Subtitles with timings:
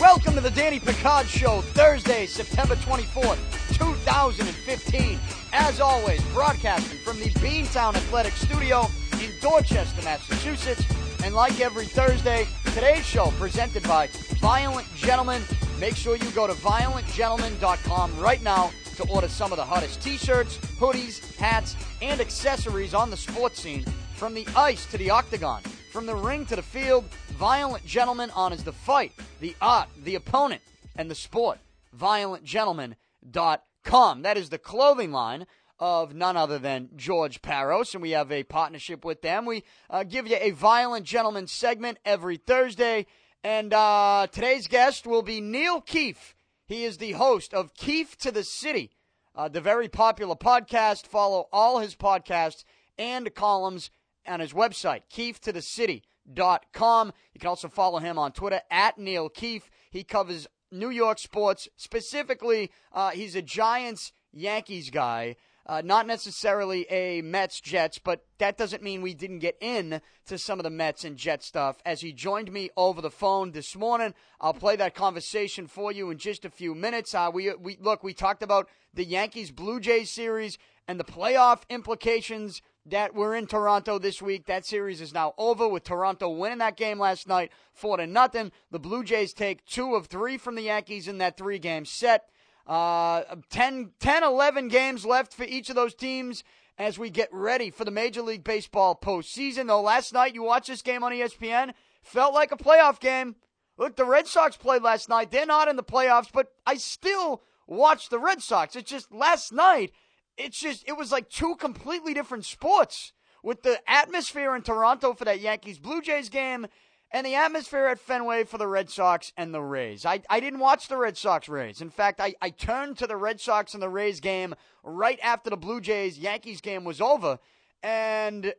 [0.00, 3.38] Welcome to the Danny Picard Show, Thursday, September 24th,
[3.78, 5.20] 2015.
[5.52, 8.84] As always, broadcasting from the Beantown Athletic Studio
[9.22, 10.84] in Dorchester, Massachusetts.
[11.22, 14.08] And like every Thursday, today's show presented by
[14.40, 15.40] Violent Gentlemen.
[15.78, 20.58] Make sure you go to violentgentlemen.com right now to order some of the hottest t-shirts,
[20.80, 23.84] hoodies, hats, and accessories on the sports scene.
[24.14, 25.62] From the ice to the octagon,
[25.92, 27.04] from the ring to the field,
[27.38, 30.62] Violent Gentlemen is the fight, the art, the opponent,
[30.96, 31.58] and the sport.
[31.96, 34.22] ViolentGentlemen.com.
[34.22, 35.46] That is the clothing line
[35.78, 39.46] of none other than George Parros, and we have a partnership with them.
[39.46, 43.06] We uh, give you a Violent Gentleman segment every Thursday,
[43.44, 46.34] and uh, today's guest will be Neil Keefe.
[46.66, 48.90] He is the host of Keefe to the City,
[49.38, 51.06] uh, the very popular podcast.
[51.06, 52.64] Follow all his podcasts
[52.98, 53.90] and columns
[54.26, 57.12] on his website, keefetothecity.com.
[57.32, 59.70] You can also follow him on Twitter at Neil Keefe.
[59.90, 61.68] He covers New York sports.
[61.76, 65.36] Specifically, uh, he's a Giants Yankees guy.
[65.68, 70.38] Uh, not necessarily a Mets Jets, but that doesn't mean we didn't get in to
[70.38, 71.76] some of the Mets and Jet stuff.
[71.84, 76.08] As he joined me over the phone this morning, I'll play that conversation for you
[76.10, 77.14] in just a few minutes.
[77.14, 81.68] Uh, we we look, we talked about the Yankees Blue Jays series and the playoff
[81.68, 84.46] implications that we're in Toronto this week.
[84.46, 88.52] That series is now over with Toronto winning that game last night, four to nothing.
[88.70, 92.30] The Blue Jays take two of three from the Yankees in that three game set.
[92.68, 96.44] Uh, 10, 10, 11 games left for each of those teams
[96.76, 99.66] as we get ready for the Major League Baseball postseason.
[99.66, 103.36] Though last night you watched this game on ESPN, felt like a playoff game.
[103.78, 105.30] Look, the Red Sox played last night.
[105.30, 108.76] They're not in the playoffs, but I still watched the Red Sox.
[108.76, 109.92] It's just last night,
[110.36, 115.24] it's just, it was like two completely different sports with the atmosphere in Toronto for
[115.24, 116.66] that Yankees Blue Jays game
[117.10, 120.04] and the atmosphere at Fenway for the Red Sox and the Rays.
[120.04, 121.80] I, I didn't watch the Red Sox Rays.
[121.80, 125.48] In fact, I, I turned to the Red Sox and the Rays game right after
[125.50, 127.38] the Blue Jays Yankees game was over,
[127.82, 128.52] and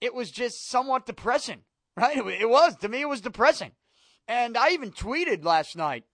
[0.00, 1.62] it was just somewhat depressing,
[1.96, 2.18] right?
[2.18, 2.76] It, it was.
[2.76, 3.72] To me, it was depressing.
[4.28, 6.04] And I even tweeted last night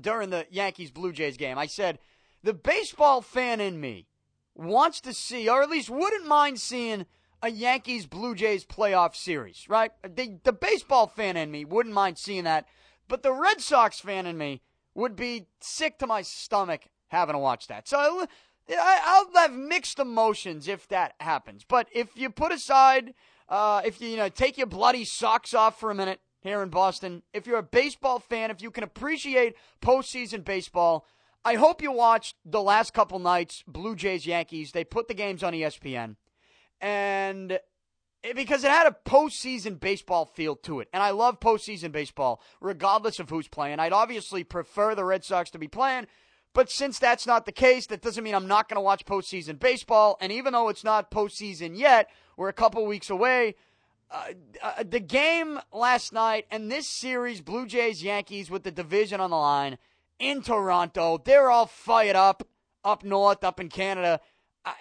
[0.00, 1.58] during the Yankees Blue Jays game.
[1.58, 1.98] I said,
[2.42, 4.06] the baseball fan in me
[4.54, 7.06] wants to see, or at least wouldn't mind seeing
[7.42, 9.92] a Yankees Blue Jays playoff series, right?
[10.02, 12.66] The, the baseball fan in me wouldn't mind seeing that,
[13.06, 14.62] but the Red Sox fan in me
[14.94, 17.88] would be sick to my stomach having to watch that.
[17.88, 18.26] So
[18.68, 21.64] I, will have mixed emotions if that happens.
[21.64, 23.14] But if you put aside,
[23.48, 26.68] uh, if you, you know, take your bloody socks off for a minute here in
[26.68, 31.06] Boston, if you're a baseball fan, if you can appreciate postseason baseball,
[31.44, 34.72] I hope you watched the last couple nights, Blue Jays Yankees.
[34.72, 36.16] They put the games on ESPN
[36.80, 37.58] and
[38.22, 40.88] it, because it had a postseason baseball feel to it.
[40.92, 43.78] And I love postseason baseball, regardless of who's playing.
[43.78, 46.06] I'd obviously prefer the Red Sox to be playing,
[46.54, 49.58] but since that's not the case, that doesn't mean I'm not going to watch postseason
[49.58, 50.16] baseball.
[50.20, 53.54] And even though it's not postseason yet, we're a couple weeks away.
[54.10, 54.28] Uh,
[54.62, 59.30] uh, the game last night and this series, Blue Jays Yankees with the division on
[59.30, 59.76] the line
[60.18, 62.42] in Toronto, they're all fired up
[62.84, 64.20] up north, up in Canada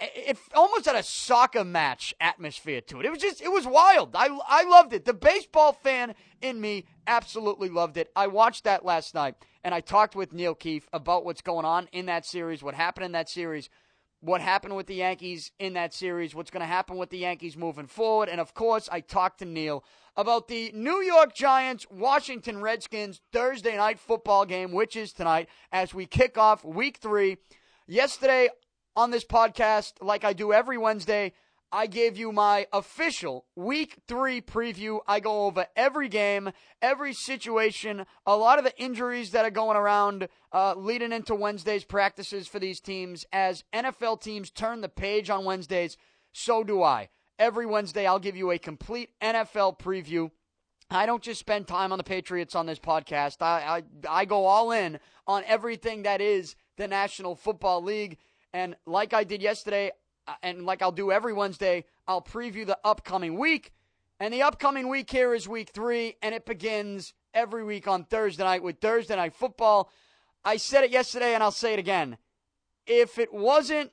[0.02, 3.06] it almost had a soccer match atmosphere to it.
[3.06, 4.16] It was just, it was wild.
[4.16, 5.06] I, I loved it.
[5.06, 8.12] The baseball fan in me absolutely loved it.
[8.16, 11.88] I watched that last night, and I talked with Neil Keefe about what's going on
[11.92, 13.70] in that series, what happened in that series,
[14.20, 17.56] what happened with the Yankees in that series, what's going to happen with the Yankees
[17.56, 18.30] moving forward.
[18.30, 19.84] And of course, I talked to Neil
[20.16, 25.94] about the New York Giants Washington Redskins Thursday night football game, which is tonight, as
[25.94, 27.38] we kick off week three.
[27.86, 28.50] Yesterday,
[28.98, 31.34] on this podcast, like I do every Wednesday,
[31.72, 35.02] I gave you my official week three preview.
[35.08, 39.78] I go over every game, every situation, a lot of the injuries that are going
[39.78, 43.24] around uh, leading into Wednesday's practices for these teams.
[43.32, 45.96] As NFL teams turn the page on Wednesdays,
[46.32, 47.10] so do I.
[47.38, 50.32] Every Wednesday, I'll give you a complete NFL preview.
[50.90, 53.44] I don't just spend time on the Patriots on this podcast.
[53.44, 58.18] I, I, I go all in on everything that is the National Football League.
[58.58, 59.92] And like I did yesterday,
[60.28, 63.72] uh, and like I'll do every Wednesday, I'll preview the upcoming week.
[64.20, 68.44] And the upcoming week here is week three, and it begins every week on Thursday
[68.44, 69.92] night with Thursday Night Football.
[70.44, 72.18] I said it yesterday, and I'll say it again.
[72.88, 73.92] If it wasn't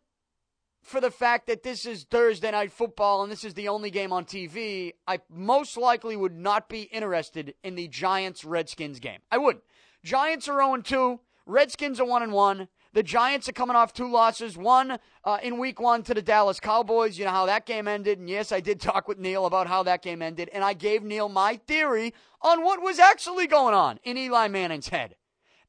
[0.81, 4.15] for the fact that this is Thursday Night Football and this is the only game
[4.15, 9.21] on TV, I most likely would not be interested in the Giants Redskins game.
[9.31, 9.65] I wouldn't.
[10.03, 12.69] Giants are 0 2, Redskins are 1 1.
[12.95, 16.61] The Giants are coming off two losses, one uh, in week one to the Dallas
[16.61, 17.19] Cowboys.
[17.19, 18.21] You know how that game ended.
[18.21, 20.49] And yes, I did talk with Neil about how that game ended.
[20.53, 24.89] And I gave Neil my theory on what was actually going on in Eli Manning's
[24.89, 25.17] head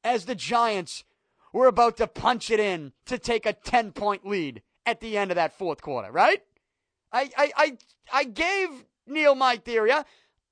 [0.04, 1.02] as the Giants
[1.52, 5.32] were about to punch it in to take a 10 point lead at the end
[5.32, 6.42] of that fourth quarter, right?
[7.12, 7.78] I, I, I,
[8.12, 8.68] I gave
[9.04, 9.90] Neil my theory.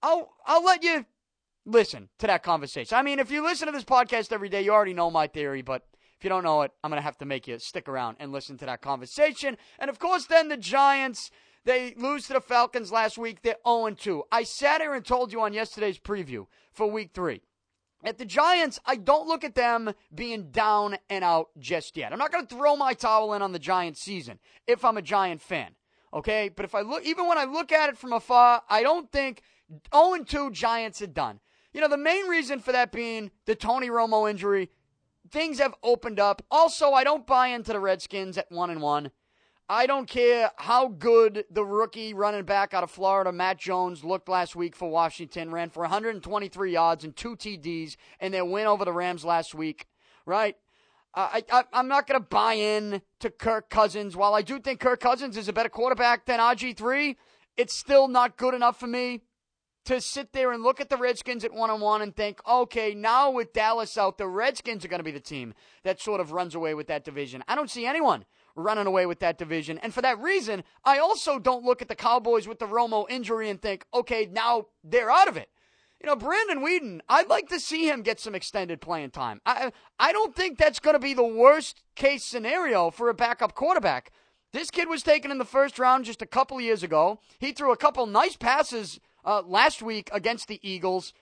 [0.02, 1.06] I'll, I'll let you
[1.64, 2.98] listen to that conversation.
[2.98, 5.62] I mean, if you listen to this podcast every day, you already know my theory,
[5.62, 5.86] but
[6.18, 8.32] if you don't know it, I'm going to have to make you stick around and
[8.32, 9.56] listen to that conversation.
[9.78, 11.30] And of course, then the Giants,
[11.64, 13.42] they lose to the Falcons last week.
[13.42, 14.24] They're 0 2.
[14.30, 17.42] I sat here and told you on yesterday's preview for week three.
[18.04, 22.12] At the Giants, I don't look at them being down and out just yet.
[22.12, 25.02] I'm not going to throw my towel in on the Giants season if I'm a
[25.02, 25.74] Giant fan.
[26.12, 26.50] Okay?
[26.54, 29.40] But if I look, even when I look at it from afar, I don't think
[29.94, 31.40] 0 2 Giants are done.
[31.72, 34.70] You know, the main reason for that being the Tony Romo injury,
[35.34, 36.42] things have opened up.
[36.48, 39.10] Also, I don't buy into the Redskins at 1 and 1.
[39.68, 44.28] I don't care how good the rookie running back out of Florida, Matt Jones, looked
[44.28, 45.50] last week for Washington.
[45.50, 49.88] Ran for 123 yards and two TDs and their win over the Rams last week,
[50.24, 50.56] right?
[51.14, 54.16] I, I, I'm not going to buy in to Kirk Cousins.
[54.16, 57.16] While I do think Kirk Cousins is a better quarterback than RG3,
[57.56, 59.22] it's still not good enough for me
[59.84, 62.94] to sit there and look at the Redskins at one on one and think, okay,
[62.94, 66.32] now with Dallas out, the Redskins are going to be the team that sort of
[66.32, 67.42] runs away with that division.
[67.48, 68.24] I don't see anyone
[68.56, 69.78] running away with that division.
[69.78, 73.50] And for that reason, I also don't look at the Cowboys with the Romo injury
[73.50, 75.50] and think, okay, now they're out of it.
[76.00, 79.40] You know, Brandon Weeden, I'd like to see him get some extended playing time.
[79.46, 83.54] I, I don't think that's going to be the worst case scenario for a backup
[83.54, 84.12] quarterback.
[84.52, 87.20] This kid was taken in the first round just a couple years ago.
[87.38, 91.12] He threw a couple nice passes uh, last week against the Eagles.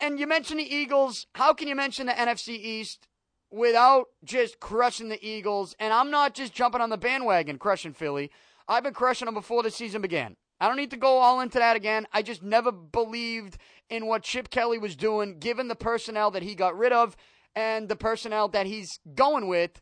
[0.00, 1.26] And you mentioned the Eagles.
[1.34, 3.06] How can you mention the NFC East
[3.50, 5.74] without just crushing the Eagles?
[5.78, 8.30] And I'm not just jumping on the bandwagon crushing Philly.
[8.66, 10.36] I've been crushing them before the season began.
[10.60, 12.06] I don't need to go all into that again.
[12.12, 13.58] I just never believed
[13.90, 17.16] in what Chip Kelly was doing, given the personnel that he got rid of
[17.54, 19.80] and the personnel that he's going with,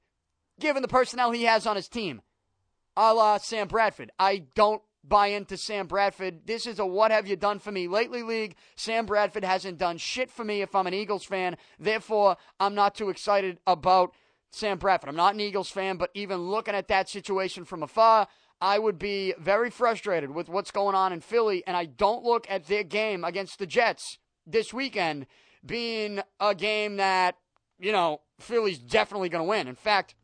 [0.59, 2.23] given the personnel he has on his team.
[2.97, 4.11] A la Sam Bradford.
[4.19, 6.47] I don't buy into Sam Bradford.
[6.47, 8.57] This is a what have you done for me lately league.
[8.77, 11.57] Sam Bradford hasn't done shit for me if I'm an Eagles fan.
[11.79, 14.15] Therefore, I'm not too excited about
[14.51, 15.09] Sam Bradford.
[15.09, 18.29] I'm not an Eagles fan, but even looking at that situation from afar,
[18.61, 22.47] I would be very frustrated with what's going on in Philly, and I don't look
[22.49, 25.27] at their game against the Jets this weekend
[25.65, 27.37] being a game that,
[27.79, 29.69] you know, Philly's definitely going to win.
[29.69, 30.15] In fact,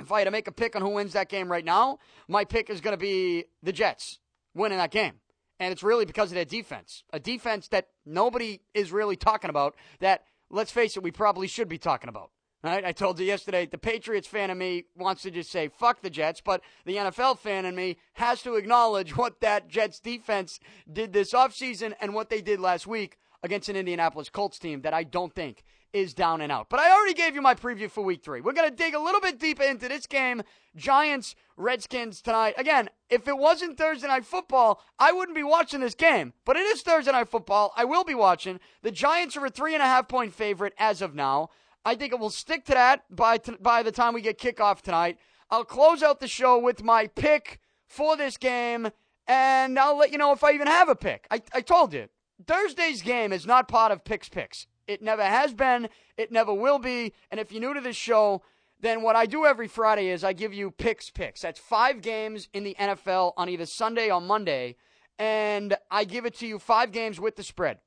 [0.00, 1.98] if I had to make a pick on who wins that game right now,
[2.28, 4.18] my pick is going to be the Jets
[4.54, 5.14] winning that game.
[5.60, 7.02] And it's really because of their defense.
[7.12, 11.68] A defense that nobody is really talking about, that, let's face it, we probably should
[11.68, 12.30] be talking about.
[12.62, 12.84] Right?
[12.84, 16.10] I told you yesterday, the Patriots fan in me wants to just say, fuck the
[16.10, 20.58] Jets, but the NFL fan in me has to acknowledge what that Jets defense
[20.92, 24.92] did this offseason and what they did last week against an Indianapolis Colts team that
[24.92, 25.62] I don't think
[25.92, 26.68] is down and out.
[26.68, 28.40] But I already gave you my preview for week three.
[28.40, 30.42] We're going to dig a little bit deeper into this game
[30.76, 32.54] Giants, Redskins tonight.
[32.56, 36.32] Again, if it wasn't Thursday night football, I wouldn't be watching this game.
[36.44, 37.72] But it is Thursday night football.
[37.76, 38.60] I will be watching.
[38.82, 41.50] The Giants are a three and a half point favorite as of now.
[41.84, 44.82] I think it will stick to that by, t- by the time we get kickoff
[44.82, 45.18] tonight.
[45.50, 48.90] I'll close out the show with my pick for this game,
[49.26, 51.26] and I'll let you know if I even have a pick.
[51.30, 52.08] I, I told you,
[52.46, 54.66] Thursday's game is not part of Picks Picks.
[54.88, 55.88] It never has been.
[56.16, 57.12] It never will be.
[57.30, 58.42] And if you're new to this show,
[58.80, 61.42] then what I do every Friday is I give you picks picks.
[61.42, 64.76] That's five games in the NFL on either Sunday or Monday,
[65.18, 67.78] and I give it to you five games with the spread.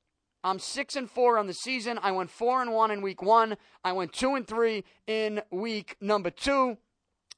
[0.43, 1.99] I'm six and four on the season.
[2.01, 3.57] I went four and one in week one.
[3.83, 6.77] I went two and three in week number two.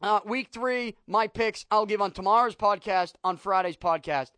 [0.02, 4.32] Uh, week three, my picks I'll give on tomorrow's podcast, on Friday's podcast.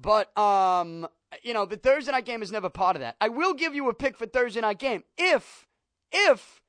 [0.00, 1.06] But um,
[1.42, 3.16] you know, the Thursday night game is never part of that.
[3.20, 5.66] I will give you a pick for Thursday night game if,
[6.10, 6.62] if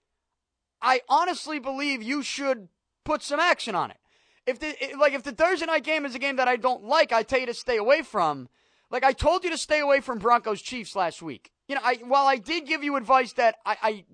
[0.81, 2.67] I honestly believe you should
[3.03, 3.97] put some action on it.
[4.45, 7.11] If the like, if the Thursday night game is a game that I don't like,
[7.11, 8.49] I tell you to stay away from.
[8.89, 11.51] Like I told you to stay away from Broncos Chiefs last week.
[11.67, 14.05] You know, I while I did give you advice that I, I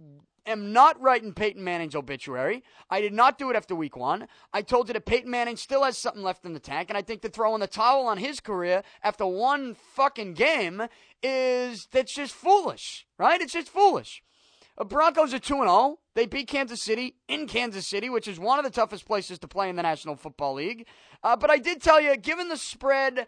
[0.48, 2.64] am not writing Peyton Manning's obituary.
[2.90, 4.28] I did not do it after week one.
[4.54, 7.02] I told you that Peyton Manning still has something left in the tank, and I
[7.02, 10.88] think that throwing the towel on his career after one fucking game
[11.22, 13.42] is that's just foolish, right?
[13.42, 14.24] It's just foolish.
[14.78, 16.00] The uh, Broncos are 2 0.
[16.14, 19.48] They beat Kansas City in Kansas City, which is one of the toughest places to
[19.48, 20.86] play in the National Football League.
[21.24, 23.26] Uh, but I did tell you, given the spread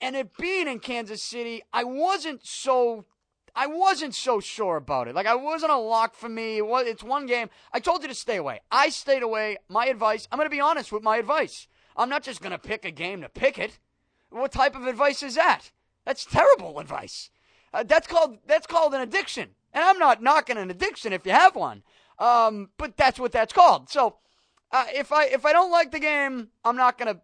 [0.00, 3.06] and it being in Kansas City, I wasn't so
[3.54, 5.14] I wasn't so sure about it.
[5.14, 6.60] Like I wasn't a lock for me.
[6.60, 7.50] It's one game.
[7.72, 8.60] I told you to stay away.
[8.70, 9.58] I stayed away.
[9.68, 10.28] My advice.
[10.30, 11.68] I'm going to be honest with my advice.
[11.96, 13.78] I'm not just going to pick a game to pick it.
[14.30, 15.70] What type of advice is that?
[16.06, 17.30] That's terrible advice.
[17.72, 19.50] Uh, that's called that's called an addiction.
[19.72, 21.82] And I'm not knocking an addiction if you have one.
[22.18, 23.90] Um, but that's what that's called.
[23.90, 24.16] So
[24.72, 27.20] uh, if I if I don't like the game, I'm not gonna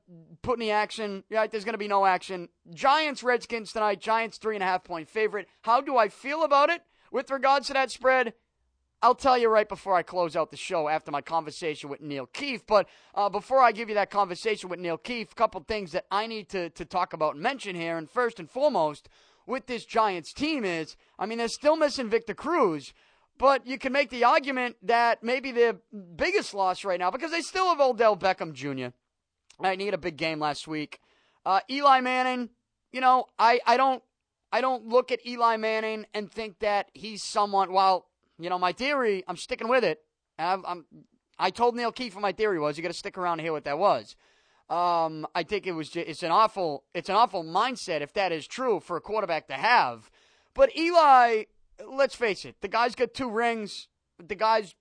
[0.46, 1.24] put any action.
[1.30, 1.50] Right?
[1.50, 2.48] There's gonna be no action.
[2.72, 4.00] Giants Redskins tonight.
[4.00, 5.48] Giants three and a half point favorite.
[5.62, 8.32] How do I feel about it with regards to that spread?
[9.02, 12.26] I'll tell you right before I close out the show after my conversation with Neil
[12.26, 12.66] Keefe.
[12.66, 16.06] But uh, before I give you that conversation with Neil Keefe, a couple things that
[16.10, 17.98] I need to, to talk about and mention here.
[17.98, 19.08] And first and foremost,
[19.46, 22.94] with this Giants team is, I mean, they're still missing Victor Cruz,
[23.38, 25.76] but you can make the argument that maybe their
[26.16, 28.94] biggest loss right now, because they still have Odell Beckham Jr.
[29.60, 31.00] I need a big game last week.
[31.44, 32.50] Uh, Eli Manning,
[32.92, 34.02] you know, I, I don't
[34.52, 37.72] I don't look at Eli Manning and think that he's someone.
[37.72, 38.06] While
[38.38, 40.00] you know my theory, I'm sticking with it.
[40.38, 40.84] I'm, I'm
[41.38, 42.76] I told Neil Keefe what my theory was.
[42.76, 44.16] You got to stick around hear what that was.
[44.68, 48.32] Um, I think it was just, it's an awful it's an awful mindset if that
[48.32, 50.10] is true for a quarterback to have.
[50.54, 51.44] But Eli
[51.84, 53.88] let's face it, the guy's got two rings.
[54.18, 54.74] The guy's,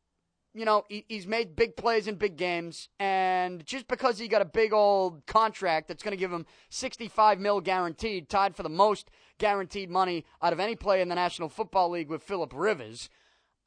[0.55, 4.41] you know, he, he's made big plays in big games, and just because he got
[4.41, 8.69] a big old contract that's going to give him 65 mil guaranteed, tied for the
[8.69, 13.09] most guaranteed money out of any player in the National Football League with Philip Rivers.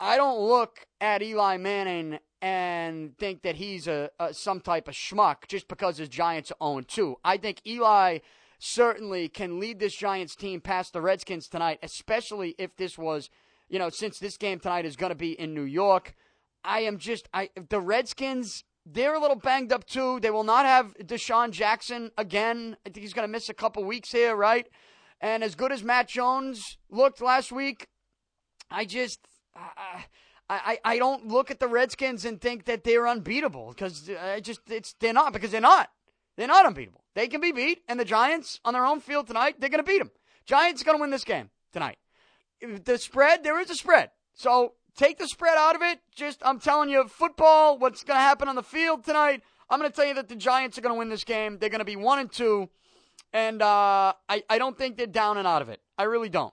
[0.00, 4.94] I don't look at Eli Manning and think that he's a, a some type of
[4.94, 7.16] schmuck just because his Giants are 0 2.
[7.24, 8.18] I think Eli
[8.58, 13.28] certainly can lead this Giants team past the Redskins tonight, especially if this was,
[13.68, 16.14] you know, since this game tonight is going to be in New York.
[16.64, 20.20] I am just, I the Redskins, they're a little banged up too.
[20.20, 22.76] They will not have DeSean Jackson again.
[22.86, 24.66] I think he's going to miss a couple weeks here, right?
[25.20, 27.88] And as good as Matt Jones looked last week,
[28.70, 29.20] I just,
[29.54, 30.04] I,
[30.48, 34.40] I, I don't look at the Redskins and think that they're unbeatable because uh, I
[34.40, 35.90] just, it's, they're not because they're not.
[36.36, 37.02] They're not unbeatable.
[37.14, 39.90] They can be beat, and the Giants on their own field tonight, they're going to
[39.90, 40.12] beat them.
[40.46, 41.98] Giants going to win this game tonight.
[42.60, 44.10] The spread, there is a spread.
[44.34, 46.00] So take the spread out of it.
[46.14, 49.42] Just, I'm telling you, football, what's going to happen on the field tonight.
[49.70, 51.58] I'm going to tell you that the Giants are going to win this game.
[51.58, 52.68] They're going to be one and two,
[53.32, 55.80] and uh, I, I don't think they're down and out of it.
[55.96, 56.52] I really don't.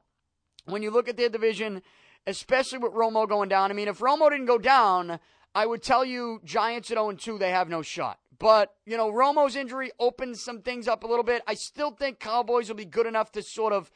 [0.65, 1.81] When you look at their division,
[2.27, 5.19] especially with Romo going down, I mean, if Romo didn't go down,
[5.53, 8.19] I would tell you Giants at 0 and 2, they have no shot.
[8.37, 11.41] But, you know, Romo's injury opens some things up a little bit.
[11.47, 13.89] I still think Cowboys will be good enough to sort of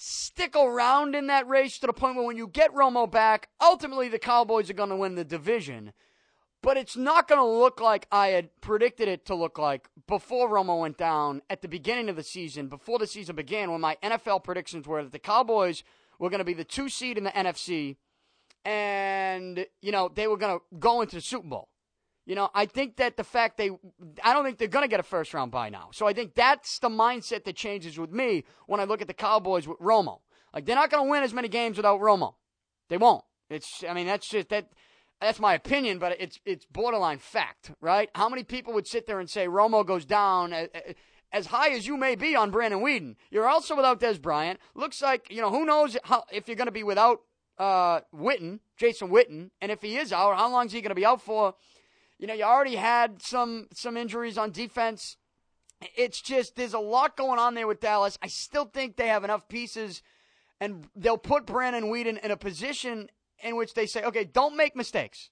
[0.00, 4.08] stick around in that race to the point where when you get Romo back, ultimately
[4.08, 5.92] the Cowboys are going to win the division.
[6.62, 10.48] But it's not going to look like I had predicted it to look like before
[10.48, 13.96] Romo went down at the beginning of the season, before the season began, when my
[14.02, 15.82] NFL predictions were that the Cowboys
[16.20, 17.96] were going to be the two seed in the NFC
[18.64, 21.68] and, you know, they were going to go into the Super Bowl.
[22.28, 23.70] You know, I think that the fact they,
[24.22, 25.88] I don't think they're going to get a first round bye now.
[25.94, 29.14] So I think that's the mindset that changes with me when I look at the
[29.14, 30.18] Cowboys with Romo.
[30.52, 32.34] Like they're not going to win as many games without Romo.
[32.90, 33.24] They won't.
[33.48, 34.68] It's, I mean, that's just that.
[35.22, 38.10] That's my opinion, but it's it's borderline fact, right?
[38.14, 40.52] How many people would sit there and say Romo goes down
[41.32, 43.16] as, high as you may be on Brandon Weeden?
[43.30, 44.60] You're also without Dez Bryant.
[44.76, 47.22] Looks like you know who knows how, if you're going to be without
[47.58, 50.94] uh, Witten, Jason Witten, and if he is out, how long is he going to
[50.94, 51.54] be out for?
[52.18, 55.16] You know, you already had some some injuries on defense.
[55.96, 58.18] It's just there's a lot going on there with Dallas.
[58.20, 60.02] I still think they have enough pieces,
[60.60, 63.08] and they'll put Brandon Weeden in a position
[63.40, 65.30] in which they say, okay, don't make mistakes.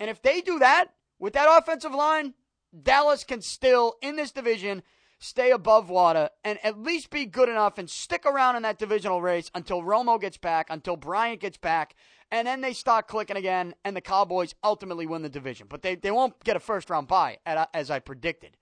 [0.00, 0.86] And if they do that
[1.18, 2.34] with that offensive line,
[2.82, 4.82] Dallas can still in this division
[5.18, 9.22] stay above water and at least be good enough and stick around in that divisional
[9.22, 11.94] race until Romo gets back, until Bryant gets back,
[12.30, 15.66] and then they start clicking again, and the Cowboys ultimately win the division.
[15.68, 18.56] But they, they won't get a first round bye, uh, as I predicted.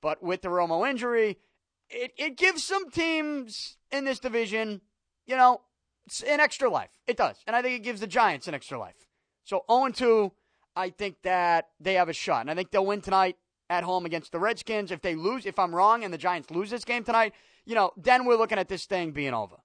[0.00, 1.38] But with the Romo injury,
[1.90, 4.80] it, it gives some teams in this division,
[5.26, 5.60] you know,
[6.26, 6.90] an extra life.
[7.06, 7.36] It does.
[7.46, 9.06] And I think it gives the Giants an extra life.
[9.44, 10.32] So 0 2,
[10.76, 12.42] I think that they have a shot.
[12.42, 13.36] And I think they'll win tonight
[13.68, 14.90] at home against the Redskins.
[14.90, 17.34] If they lose, if I'm wrong and the Giants lose this game tonight,
[17.66, 19.56] you know, then we're looking at this thing being over.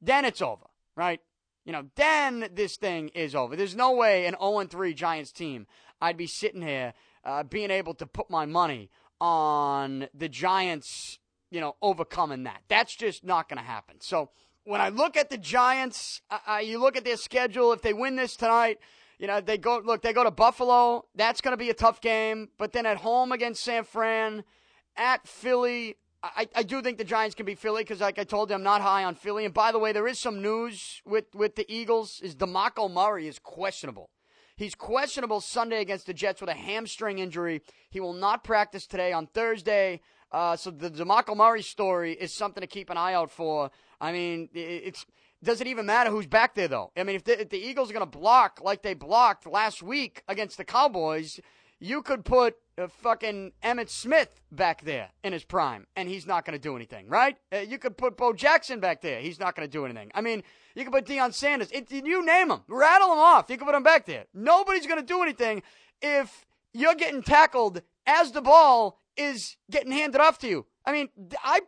[0.00, 1.20] Then it's over, right?
[1.70, 3.54] You know, then this thing is over.
[3.54, 5.68] There's no way an 0 3 Giants team
[6.00, 11.60] I'd be sitting here uh, being able to put my money on the Giants, you
[11.60, 12.62] know, overcoming that.
[12.66, 14.00] That's just not going to happen.
[14.00, 14.30] So
[14.64, 17.72] when I look at the Giants, uh, you look at their schedule.
[17.72, 18.80] If they win this tonight,
[19.20, 21.04] you know, they go look, they go to Buffalo.
[21.14, 22.48] That's going to be a tough game.
[22.58, 24.42] But then at home against San Fran,
[24.96, 28.50] at Philly, I, I do think the Giants can beat Philly because, like I told
[28.50, 29.44] you, I'm not high on Philly.
[29.44, 32.20] And by the way, there is some news with, with the Eagles.
[32.22, 34.10] Is DeMarco Murray is questionable.
[34.56, 37.62] He's questionable Sunday against the Jets with a hamstring injury.
[37.88, 40.02] He will not practice today on Thursday.
[40.30, 43.70] Uh, so the DeMarco Murray story is something to keep an eye out for.
[44.00, 45.06] I mean, it's
[45.42, 46.92] does it even matter who's back there though?
[46.94, 49.82] I mean, if the, if the Eagles are going to block like they blocked last
[49.82, 51.40] week against the Cowboys,
[51.78, 56.44] you could put uh, fucking Emmitt Smith back there in his prime, and he's not
[56.44, 57.36] going to do anything, right?
[57.52, 59.20] Uh, you could put Bo Jackson back there.
[59.20, 60.10] He's not going to do anything.
[60.14, 60.42] I mean,
[60.74, 61.70] you could put Deion Sanders.
[61.72, 62.62] It, you name them.
[62.68, 63.46] Rattle them off.
[63.48, 64.24] You can put them back there.
[64.34, 65.62] Nobody's going to do anything
[66.00, 70.66] if you're getting tackled as the ball is getting handed off to you.
[70.84, 71.08] I mean,
[71.44, 71.60] I,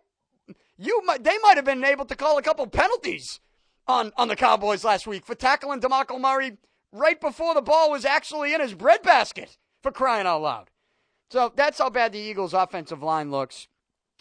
[0.78, 3.40] you, they might have been able to call a couple penalties
[3.86, 6.58] on, on the Cowboys last week for tackling DeMarco Murray
[6.92, 10.70] right before the ball was actually in his breadbasket for crying out loud.
[11.32, 13.66] So that's how bad the Eagles' offensive line looks.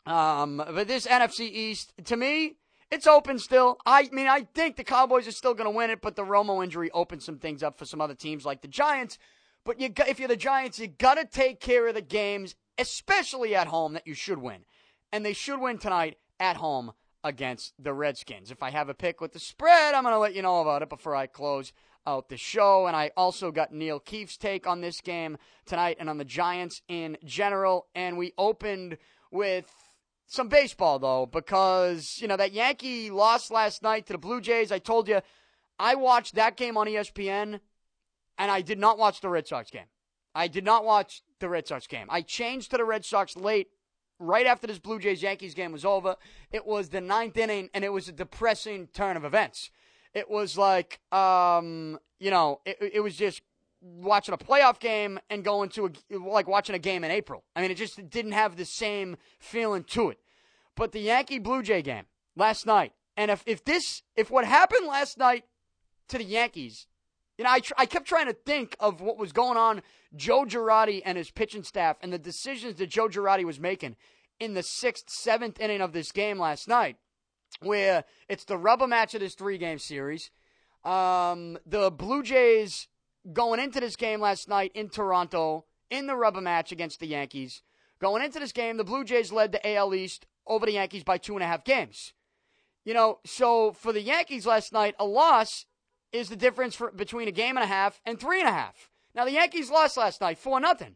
[0.05, 2.55] Um, but this NFC East, to me,
[2.89, 3.79] it's open still.
[3.85, 6.63] I mean, I think the Cowboys are still going to win it, but the Romo
[6.63, 9.17] injury opens some things up for some other teams like the Giants.
[9.65, 13.57] But you, if you're the Giants, you got to take care of the games, especially
[13.57, 14.63] at home, that you should win.
[15.11, 16.93] And they should win tonight at home
[17.25, 18.51] against the Redskins.
[18.51, 20.81] If I have a pick with the spread, I'm going to let you know about
[20.81, 21.73] it before I close
[22.05, 22.87] out the show.
[22.87, 26.81] And I also got Neil Keefe's take on this game tonight and on the Giants
[26.87, 27.87] in general.
[27.95, 28.97] And we opened
[29.31, 29.71] with
[30.27, 34.71] some baseball, though, because, you know, that Yankee lost last night to the Blue Jays.
[34.71, 35.21] I told you,
[35.77, 37.59] I watched that game on ESPN,
[38.37, 39.87] and I did not watch the Red Sox game.
[40.33, 42.07] I did not watch the Red Sox game.
[42.09, 43.67] I changed to the Red Sox late,
[44.19, 46.15] right after this Blue Jays Yankees game was over.
[46.51, 49.69] It was the ninth inning, and it was a depressing turn of events.
[50.13, 53.41] It was like, um, you know, it, it was just
[53.81, 57.43] watching a playoff game and going to a, like watching a game in April.
[57.55, 60.19] I mean, it just didn't have the same feeling to it.
[60.75, 64.87] But the Yankee Blue Jay game last night, and if, if this, if what happened
[64.87, 65.45] last night
[66.09, 66.87] to the Yankees,
[67.37, 69.81] you know, I, tr- I kept trying to think of what was going on,
[70.15, 73.95] Joe Girardi and his pitching staff, and the decisions that Joe Girardi was making
[74.39, 76.97] in the sixth, seventh inning of this game last night
[77.59, 80.31] where it's the rubber match of this three game series.
[80.83, 82.87] Um, the Blue Jays
[83.33, 87.61] going into this game last night in Toronto in the rubber match against the Yankees.
[87.99, 91.17] Going into this game, the Blue Jays led the AL East over the Yankees by
[91.17, 92.13] two and a half games.
[92.83, 95.65] You know, so for the Yankees last night, a loss
[96.11, 98.89] is the difference for, between a game and a half and three and a half.
[99.13, 100.95] Now the Yankees lost last night, four nothing.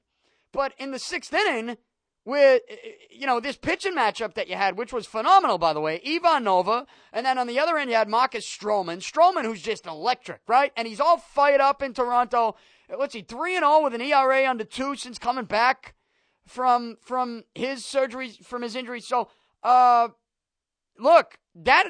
[0.51, 1.77] But in the sixth inning,
[2.25, 2.63] with
[3.09, 6.01] you know this pitching matchup that you had, which was phenomenal, by the way.
[6.05, 8.97] Ivan Nova, and then on the other end you had Marcus Stroman.
[8.97, 10.71] Stroman, who's just electric, right?
[10.75, 12.55] And he's all fired up in Toronto.
[12.95, 15.93] Let's see, three and zero oh with an ERA under two since coming back
[16.45, 19.01] from from his surgery, from his injury.
[19.01, 19.29] So,
[19.63, 20.09] uh,
[20.99, 21.85] look, that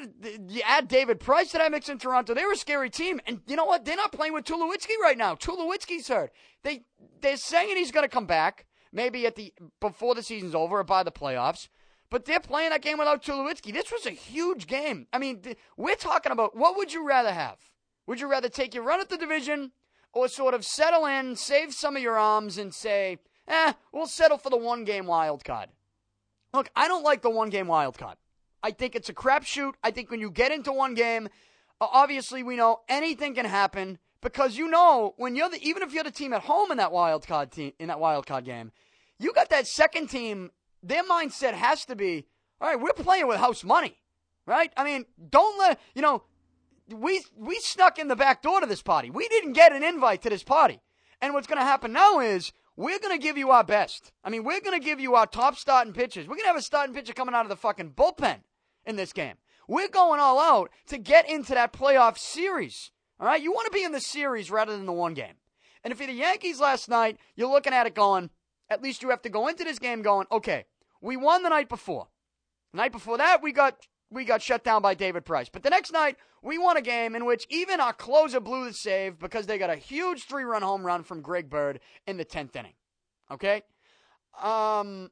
[0.48, 2.34] you add David Price to that mix in Toronto.
[2.34, 3.84] They were a scary team, and you know what?
[3.84, 5.34] They're not playing with Tulowitzki right now.
[5.34, 6.32] Tulowitzki's hurt.
[6.62, 6.84] They
[7.20, 10.84] they're saying he's going to come back maybe at the before the season's over or
[10.84, 11.68] by the playoffs.
[12.08, 13.72] But they're playing that game without Tulowitzki.
[13.72, 15.06] This was a huge game.
[15.12, 15.42] I mean,
[15.76, 17.58] we're talking about what would you rather have?
[18.06, 19.72] Would you rather take your run at the division
[20.12, 24.38] or sort of settle in, save some of your arms, and say, eh, we'll settle
[24.38, 25.68] for the one game wild card?
[26.54, 28.16] Look, I don't like the one game wild card.
[28.62, 29.72] I think it's a crapshoot.
[29.82, 31.28] I think when you get into one game,
[31.80, 36.04] obviously we know anything can happen because you know when you're the even if you're
[36.04, 38.72] the team at home in that wild card team in that wild card game,
[39.18, 40.50] you got that second team.
[40.82, 42.26] Their mindset has to be
[42.60, 42.80] all right.
[42.80, 43.98] We're playing with house money,
[44.46, 44.72] right?
[44.76, 46.24] I mean, don't let you know.
[46.88, 49.10] We we snuck in the back door to this party.
[49.10, 50.80] We didn't get an invite to this party.
[51.20, 54.12] And what's going to happen now is we're going to give you our best.
[54.22, 56.26] I mean, we're going to give you our top starting pitchers.
[56.26, 58.40] We're going to have a starting pitcher coming out of the fucking bullpen
[58.84, 59.36] in this game.
[59.66, 62.90] We're going all out to get into that playoff series.
[63.18, 65.34] All right, you want to be in the series rather than the one game.
[65.82, 68.30] And if you're the Yankees last night, you're looking at it going,
[68.68, 70.64] at least you have to go into this game going, okay,
[71.00, 72.08] we won the night before.
[72.72, 75.48] The night before that, we got we got shut down by David Price.
[75.48, 78.72] But the next night, we won a game in which even our closer blew the
[78.72, 82.54] save because they got a huge three-run home run from Greg Bird in the tenth
[82.54, 82.74] inning.
[83.30, 83.62] Okay,
[84.42, 85.10] um,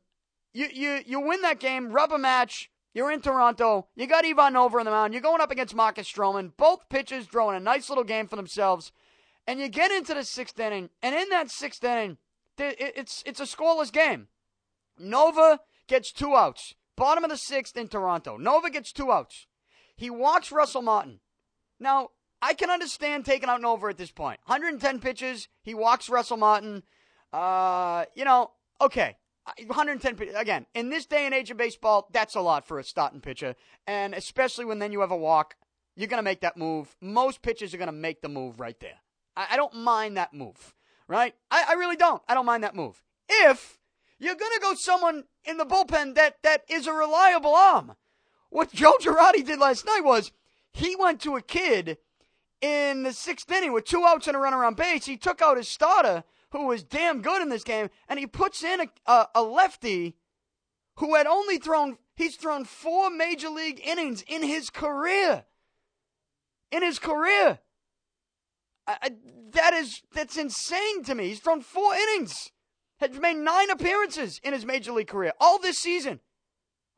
[0.53, 2.71] you you you win that game, rubber match.
[2.93, 3.89] You're in Toronto.
[3.97, 5.15] You got Ivan Nova on the mound.
[5.15, 6.53] You're going up against Marcus Stroman.
[6.57, 8.93] Both pitchers throwing a nice little game for themselves.
[9.49, 12.19] And you get into the sixth inning, and in that sixth inning,
[12.59, 14.29] it's it's a scoreless game.
[14.99, 16.75] Nova gets two outs.
[16.97, 18.37] Bottom of the sixth in Toronto.
[18.37, 19.47] Nova gets two outs.
[19.97, 21.21] He walks Russell Martin.
[21.81, 24.39] Now, I can understand taking out Nova at this point.
[24.47, 25.49] 110 pitches.
[25.63, 26.83] He walks Russell Martin.
[27.33, 29.17] Uh, you know, okay.
[29.67, 33.21] 110 again in this day and age of baseball that's a lot for a starting
[33.21, 33.55] pitcher
[33.87, 35.55] and especially when then you have a walk
[35.97, 38.81] you're going to make that move most pitchers are going to make the move right
[38.81, 38.97] there
[39.37, 40.75] I, I don't mind that move
[41.09, 41.35] right?
[41.51, 42.23] I, I really don't.
[42.29, 43.03] I don't mind that move.
[43.29, 43.79] If
[44.19, 47.95] you're going to go someone in the bullpen that that is a reliable arm.
[48.51, 50.33] What joe girardi did last night was
[50.73, 51.99] he went to a kid
[52.61, 55.07] in the sixth inning with two outs and a runner on base.
[55.07, 58.63] He took out his starter who was damn good in this game, and he puts
[58.63, 60.15] in a, a, a lefty
[60.97, 65.45] who had only thrown, he's thrown four major league innings in his career.
[66.71, 67.59] In his career.
[68.87, 69.11] I,
[69.53, 71.29] that is, that's insane to me.
[71.29, 72.51] He's thrown four innings,
[72.99, 76.21] has made nine appearances in his major league career, all this season.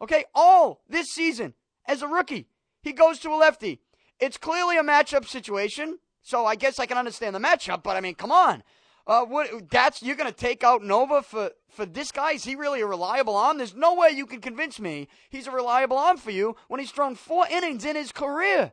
[0.01, 1.55] Okay, all this season
[1.87, 2.49] as a rookie.
[2.83, 3.81] He goes to a lefty.
[4.21, 8.01] It's clearly a matchup situation, so I guess I can understand the matchup, but I
[8.01, 8.63] mean, come on.
[9.07, 9.71] Uh, what?
[9.71, 12.33] That's you're going to take out Nova for for this guy?
[12.33, 13.59] Is he really a reliable arm?
[13.59, 16.91] There's no way you can convince me he's a reliable arm for you when he's
[16.91, 18.73] thrown four innings in his career.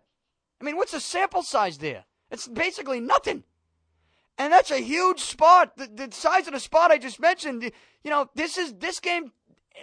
[0.59, 2.05] I mean, what's the sample size there?
[2.33, 3.43] It's basically nothing.
[4.37, 5.77] And that's a huge spot.
[5.77, 7.71] The, the size of the spot I just mentioned.
[8.03, 9.31] You know, this is this game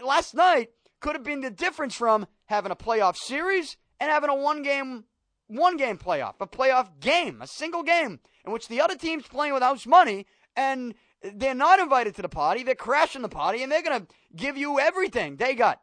[0.05, 4.35] last night could have been the difference from having a playoff series and having a
[4.35, 5.05] one game
[5.47, 9.55] one game playoff, a playoff game, a single game in which the other team's playing
[9.55, 12.63] with house money and they're not invited to the party.
[12.63, 15.81] They're crashing the party, and they're going to give you everything they got.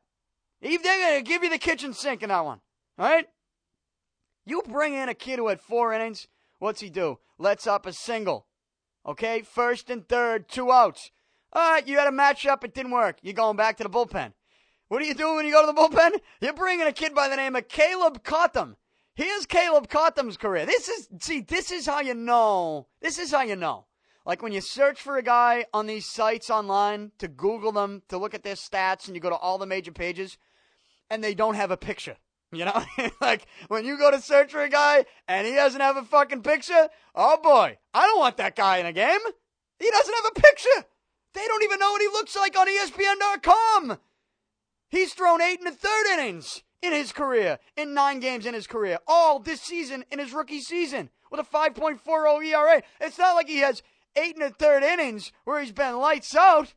[0.61, 2.59] They're going to give you the kitchen sink in that one.
[2.97, 3.27] All right?
[4.45, 6.27] You bring in a kid who had four innings.
[6.59, 7.19] What's he do?
[7.37, 8.47] Let's up a single.
[9.05, 9.41] Okay?
[9.41, 11.11] First and third, two outs.
[11.53, 12.63] All right, you had a matchup.
[12.63, 13.17] It didn't work.
[13.21, 14.33] You're going back to the bullpen.
[14.89, 16.19] What are you doing when you go to the bullpen?
[16.41, 18.77] You're bringing a kid by the name of Caleb Cotham.
[19.15, 20.65] Here's Caleb Cotham's career.
[20.65, 22.87] This is, see, this is how you know.
[23.01, 23.85] This is how you know.
[24.25, 28.17] Like when you search for a guy on these sites online to Google them, to
[28.17, 30.37] look at their stats, and you go to all the major pages,
[31.09, 32.17] and they don't have a picture.
[32.51, 32.83] You know,
[33.21, 36.43] like when you go to search for a guy and he doesn't have a fucking
[36.43, 39.19] picture, oh boy, I don't want that guy in a game.
[39.79, 40.85] He doesn't have a picture.
[41.33, 43.99] They don't even know what he looks like on ESPN.com.
[44.89, 48.67] He's thrown eight and a third innings in his career, in nine games in his
[48.67, 52.81] career, all this season in his rookie season with a 5.40 ERA.
[53.01, 53.83] It's not like he has
[54.15, 56.73] eight and a third innings where he's been lights out.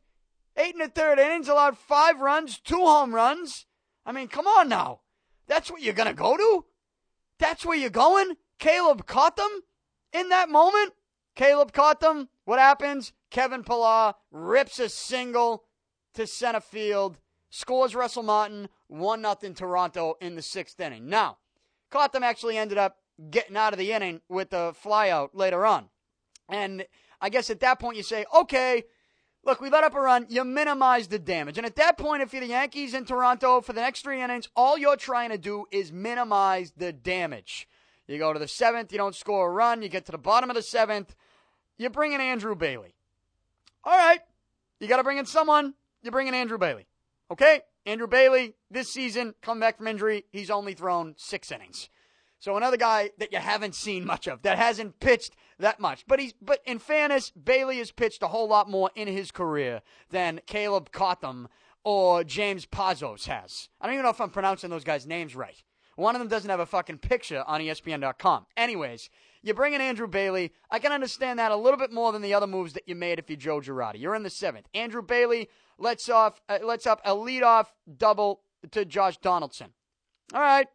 [0.57, 3.65] Eight and a third innings, allowed five runs, two home runs.
[4.05, 4.99] I mean, come on now.
[5.51, 6.63] That's what you're going to go to?
[7.37, 8.37] That's where you're going?
[8.57, 9.51] Caleb Cotham
[10.13, 10.93] in that moment?
[11.35, 12.29] Caleb Cotham.
[12.45, 13.11] what happens?
[13.31, 15.65] Kevin Pillar rips a single
[16.13, 21.09] to center field, scores Russell Martin, 1 0 Toronto in the sixth inning.
[21.09, 21.39] Now,
[21.89, 25.89] Cotham actually ended up getting out of the inning with a flyout later on.
[26.47, 26.85] And
[27.19, 28.83] I guess at that point you say, okay,
[29.45, 30.25] look, we let up a run.
[30.29, 31.57] You minimize the damage.
[31.57, 34.49] And at that point, if you're the Yankees in Toronto for the next three innings,
[34.55, 37.67] all you're trying to do is minimize the damage.
[38.07, 39.81] You go to the seventh, you don't score a run.
[39.81, 41.15] You get to the bottom of the seventh,
[41.77, 42.93] you bring in Andrew Bailey.
[43.83, 44.19] All right,
[44.79, 45.73] you got to bring in someone.
[46.03, 46.87] You bring in Andrew Bailey.
[47.31, 51.89] Okay, Andrew Bailey this season, come back from injury, he's only thrown six innings.
[52.39, 56.05] So another guy that you haven't seen much of, that hasn't pitched that much.
[56.07, 59.81] But he's but in fairness, Bailey has pitched a whole lot more in his career
[60.09, 61.47] than Caleb Cotham
[61.83, 63.69] or James Pazos has.
[63.79, 65.63] I don't even know if I'm pronouncing those guys' names right.
[65.95, 68.45] One of them doesn't have a fucking picture on ESPN.com.
[68.55, 69.09] Anyways,
[69.43, 70.51] you bring in Andrew Bailey.
[70.69, 73.19] I can understand that a little bit more than the other moves that you made
[73.19, 73.99] if you're Joe Girardi.
[73.99, 74.67] You're in the seventh.
[74.73, 79.73] Andrew Bailey lets off uh, lets up a leadoff double to Josh Donaldson.
[80.33, 80.67] All right,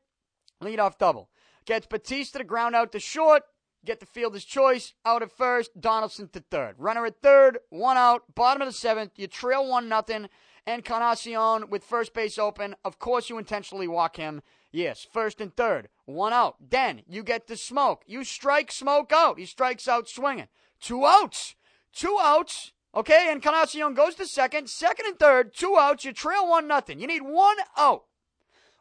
[0.62, 1.30] leadoff double.
[1.64, 3.42] Gets Bautista to ground out to short.
[3.86, 4.94] Get the fielder's choice.
[5.04, 5.80] Out at first.
[5.80, 6.74] Donaldson to third.
[6.76, 7.58] Runner at third.
[7.70, 8.34] One out.
[8.34, 9.12] Bottom of the seventh.
[9.16, 10.28] You trail one nothing.
[10.66, 12.74] And Encarnacion with first base open.
[12.84, 14.42] Of course, you intentionally walk him.
[14.72, 15.88] Yes, first and third.
[16.04, 16.56] One out.
[16.68, 17.98] Then you get the Smoak.
[18.06, 19.38] You strike Smoak out.
[19.38, 20.48] He strikes out swinging.
[20.80, 21.54] Two outs.
[21.92, 22.72] Two outs.
[22.92, 24.68] Okay, and Encarnacion goes to second.
[24.68, 25.54] Second and third.
[25.54, 26.04] Two outs.
[26.04, 26.98] You trail one nothing.
[26.98, 28.04] You need one out.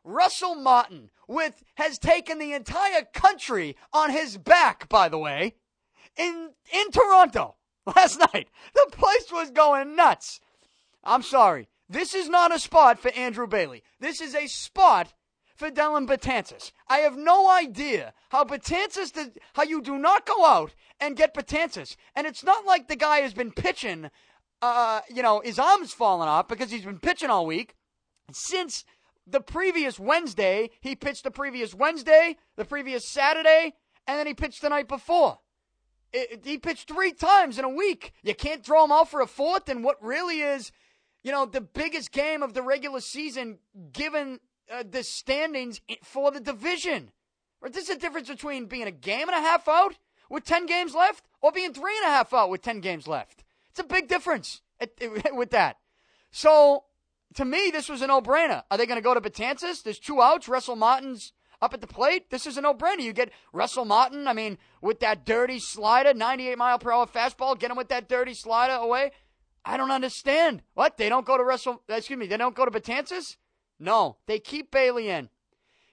[0.05, 5.55] Russell Martin with has taken the entire country on his back, by the way,
[6.15, 7.55] in in Toronto
[7.95, 8.49] last night.
[8.73, 10.39] The place was going nuts.
[11.03, 11.67] I'm sorry.
[11.89, 13.83] This is not a spot for Andrew Bailey.
[13.99, 15.13] This is a spot
[15.55, 16.71] for Dellin Betances.
[16.87, 21.35] I have no idea how Betances did, how you do not go out and get
[21.35, 21.95] Betances.
[22.15, 24.09] And it's not like the guy has been pitching
[24.61, 27.75] uh, you know, his arm's falling off because he's been pitching all week
[28.31, 28.83] since
[29.27, 30.69] the previous Wednesday.
[30.81, 33.73] He pitched the previous Wednesday, the previous Saturday,
[34.07, 35.39] and then he pitched the night before.
[36.13, 38.13] It, it, he pitched three times in a week.
[38.23, 40.71] You can't throw him out for a fourth, and what really is,
[41.23, 43.59] you know, the biggest game of the regular season
[43.91, 44.39] given
[44.71, 47.11] uh, the standings for the division.
[47.61, 47.73] Right?
[47.73, 49.95] There's a difference between being a game and a half out
[50.29, 53.43] with 10 games left or being three and a half out with 10 games left.
[53.69, 54.61] It's a big difference
[55.33, 55.77] with that.
[56.31, 56.85] So,
[57.35, 58.63] to me, this was a no brainer.
[58.71, 59.83] Are they going to go to Betances?
[59.83, 60.47] There's two outs.
[60.47, 62.29] Russell Martin's up at the plate.
[62.29, 63.01] This is a no brainer.
[63.01, 67.57] You get Russell Martin, I mean, with that dirty slider, 98 mile per hour fastball,
[67.57, 69.11] get him with that dirty slider away.
[69.63, 70.61] I don't understand.
[70.73, 70.97] What?
[70.97, 73.37] They don't go to Russell, excuse me, they don't go to Betances?
[73.79, 75.29] No, they keep Bailey in.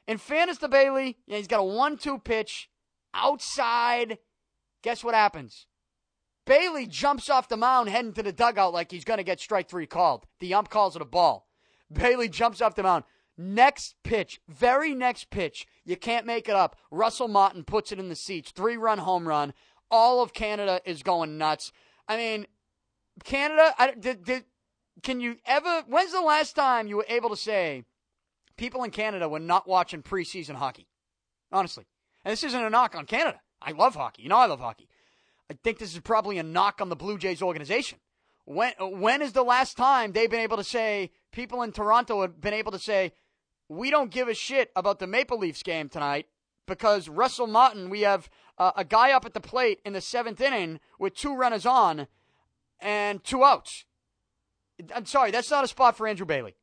[0.07, 2.69] In fairness to Bailey, yeah, he's got a 1 2 pitch
[3.15, 4.19] outside.
[4.83, 5.67] Guess what happens?
[6.45, 9.69] Bailey jumps off the mound heading to the dugout like he's going to get strike
[9.69, 10.27] three called.
[10.41, 11.49] The ump calls it a ball.
[11.93, 13.05] Bailey jumps off the mound.
[13.39, 16.77] Next pitch, very next pitch, you can't make it up.
[16.91, 18.51] Russell Martin puts it in the seats.
[18.51, 19.55] Three run home run.
[19.91, 21.73] All of Canada is going nuts.
[22.09, 22.47] I mean,
[23.25, 24.45] Canada, I, did, did,
[25.03, 27.85] can you ever, when's the last time you were able to say
[28.57, 30.89] people in Canada were not watching preseason hockey?
[31.51, 31.87] Honestly.
[32.25, 33.41] And this isn't a knock on Canada.
[33.61, 34.23] I love hockey.
[34.23, 34.89] You know I love hockey.
[35.51, 37.99] I think this is probably a knock on the Blue Jays organization.
[38.45, 42.41] When when is the last time they've been able to say people in Toronto have
[42.41, 43.13] been able to say
[43.69, 46.27] we don't give a shit about the Maple Leafs game tonight
[46.67, 48.29] because Russell Martin, we have
[48.59, 52.07] uh, a guy up at the plate in the seventh inning with two runners on
[52.81, 53.85] and two outs.
[54.95, 56.57] I'm sorry, that's not a spot for Andrew Bailey.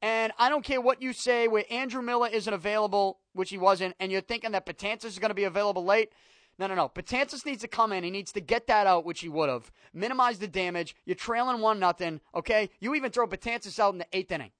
[0.00, 3.96] And I don't care what you say where Andrew Miller isn't available, which he wasn't,
[3.98, 6.12] and you're thinking that Betances is going to be available late.
[6.58, 6.88] No, no, no.
[6.88, 8.02] Betances needs to come in.
[8.02, 9.70] He needs to get that out, which he would have.
[9.94, 10.96] Minimize the damage.
[11.04, 12.20] You're trailing one nothing.
[12.34, 14.50] Okay, you even throw Betances out in the eighth inning,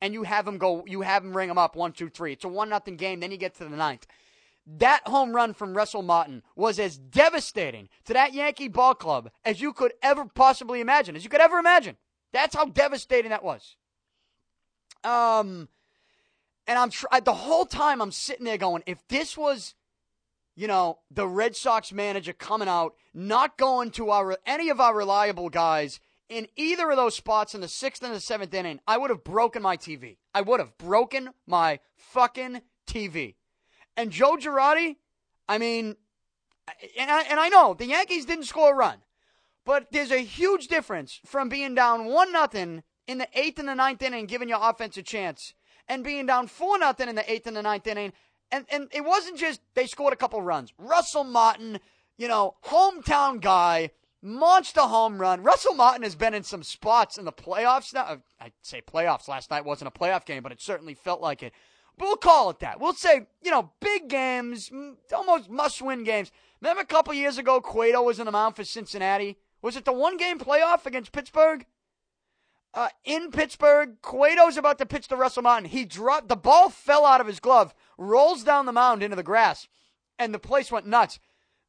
[0.00, 0.84] and you have him go.
[0.86, 2.32] You have him ring him up one, two, three.
[2.32, 3.20] It's a one nothing game.
[3.20, 4.06] Then you get to the ninth.
[4.66, 9.60] That home run from Russell Martin was as devastating to that Yankee ball club as
[9.60, 11.96] you could ever possibly imagine, as you could ever imagine.
[12.32, 13.76] That's how devastating that was.
[15.02, 15.68] Um,
[16.66, 19.74] and I'm tr- the whole time I'm sitting there going, if this was
[20.54, 24.94] you know, the Red Sox manager coming out, not going to our any of our
[24.94, 26.00] reliable guys
[26.32, 29.22] in either of those spots in the sixth and the seventh inning, I would have
[29.22, 30.16] broken my TV.
[30.34, 33.34] I would have broken my fucking TV.
[33.98, 34.96] And Joe Girardi,
[35.46, 35.96] I mean,
[36.98, 38.98] and I, and I know the Yankees didn't score a run,
[39.66, 43.74] but there's a huge difference from being down one nothing in the eighth and the
[43.74, 45.52] ninth inning, giving your offense a chance,
[45.86, 48.12] and being down four nothing in the eighth and the ninth inning
[48.52, 50.72] and and it wasn't just they scored a couple runs.
[50.78, 51.80] Russell Martin,
[52.16, 55.42] you know, hometown guy, monster home run.
[55.42, 58.18] Russell Martin has been in some spots in the playoffs now.
[58.38, 59.26] I'd say playoffs.
[59.26, 61.52] Last night wasn't a playoff game, but it certainly felt like it.
[61.98, 62.80] But we'll call it that.
[62.80, 64.70] We'll say, you know, big games,
[65.14, 66.32] almost must-win games.
[66.62, 69.36] Remember a couple years ago, Cueto was in the mound for Cincinnati.
[69.60, 71.66] Was it the one-game playoff against Pittsburgh?
[72.74, 73.96] uh, in Pittsburgh.
[74.02, 75.68] Cueto's about to pitch to Russell Martin.
[75.68, 79.22] He dropped the ball, fell out of his glove, rolls down the mound into the
[79.22, 79.68] grass,
[80.18, 81.18] and the place went nuts.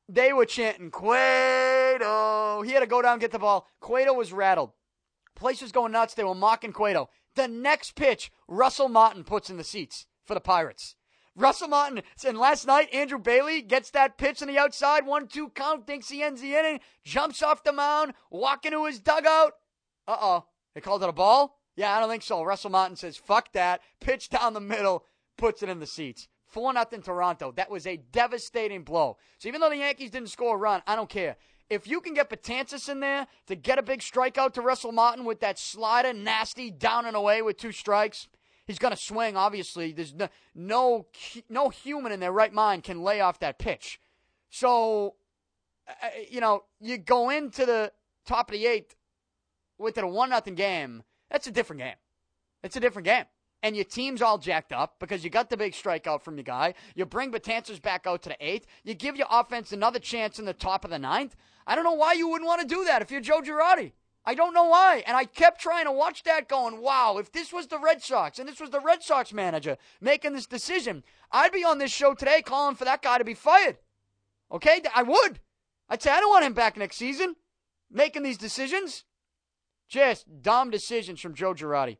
[0.09, 2.61] They were chanting Cueto.
[2.63, 3.67] He had to go down get the ball.
[3.79, 4.71] Cueto was rattled.
[5.35, 6.13] Place was going nuts.
[6.13, 7.09] They were mocking Cueto.
[7.35, 10.95] The next pitch, Russell Martin puts in the seats for the Pirates.
[11.35, 15.49] Russell Martin, and last night, Andrew Bailey gets that pitch on the outside, one two
[15.49, 19.53] count, thinks he ends the inning, jumps off the mound, walking to his dugout.
[20.07, 20.45] Uh oh.
[20.75, 21.57] They called it a ball?
[21.75, 22.43] Yeah, I don't think so.
[22.43, 23.81] Russell Martin says, fuck that.
[23.99, 25.05] Pitch down the middle,
[25.37, 26.27] puts it in the seats.
[26.47, 27.51] 4 nothing Toronto.
[27.51, 29.17] That was a devastating blow.
[29.39, 31.35] So even though the Yankees didn't score a run, I don't care.
[31.69, 35.25] If you can get Betances in there to get a big strikeout to Russell Martin
[35.25, 38.27] with that slider, nasty down and away with two strikes,
[38.65, 39.35] he's going to swing.
[39.35, 41.05] Obviously, there's no, no
[41.49, 43.99] no human in their right mind can lay off that pitch.
[44.49, 45.15] So,
[45.87, 47.91] uh, you know, you go into the
[48.25, 48.95] top of the eighth
[49.79, 51.95] within a one nothing game, that's a different game.
[52.63, 53.25] It's a different game.
[53.63, 56.73] And your team's all jacked up because you got the big strikeout from your guy.
[56.95, 58.67] You bring Betances back out to the eighth.
[58.83, 61.37] You give your offense another chance in the top of the ninth.
[61.65, 63.93] I don't know why you wouldn't want to do that if you're Joe Girardi.
[64.25, 65.01] I don't know why.
[65.07, 68.37] And I kept trying to watch that going, wow, if this was the Red Sox
[68.37, 72.13] and this was the Red Sox manager making this decision, I'd be on this show
[72.13, 73.77] today calling for that guy to be fired.
[74.51, 74.81] Okay?
[74.93, 75.39] I would.
[75.87, 77.35] I'd say, I don't want him back next season
[77.89, 79.05] making these decisions.
[79.87, 81.97] Just dumb decisions from Joe Girardi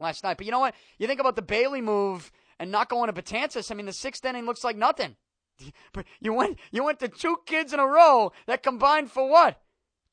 [0.00, 0.36] last night.
[0.36, 0.74] But you know what?
[0.98, 3.70] You think about the Bailey move and not going to Betances.
[3.70, 5.16] I mean, the sixth inning looks like nothing.
[5.92, 9.60] But you went you went to two kids in a row that combined for what?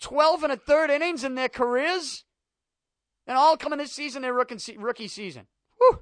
[0.02, 2.26] Twelve and a third innings in their careers,
[3.26, 5.48] and all coming this season their rookie rookie season.
[5.78, 6.02] Whew.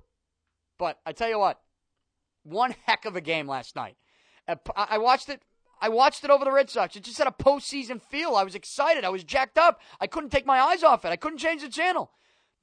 [0.79, 1.59] But I tell you what,
[2.41, 3.97] one heck of a game last night.
[4.75, 5.43] I watched it
[5.79, 6.95] I watched it over the Red Sox.
[6.95, 8.35] It just had a postseason feel.
[8.35, 9.03] I was excited.
[9.03, 9.79] I was jacked up.
[9.99, 11.09] I couldn't take my eyes off it.
[11.09, 12.11] I couldn't change the channel.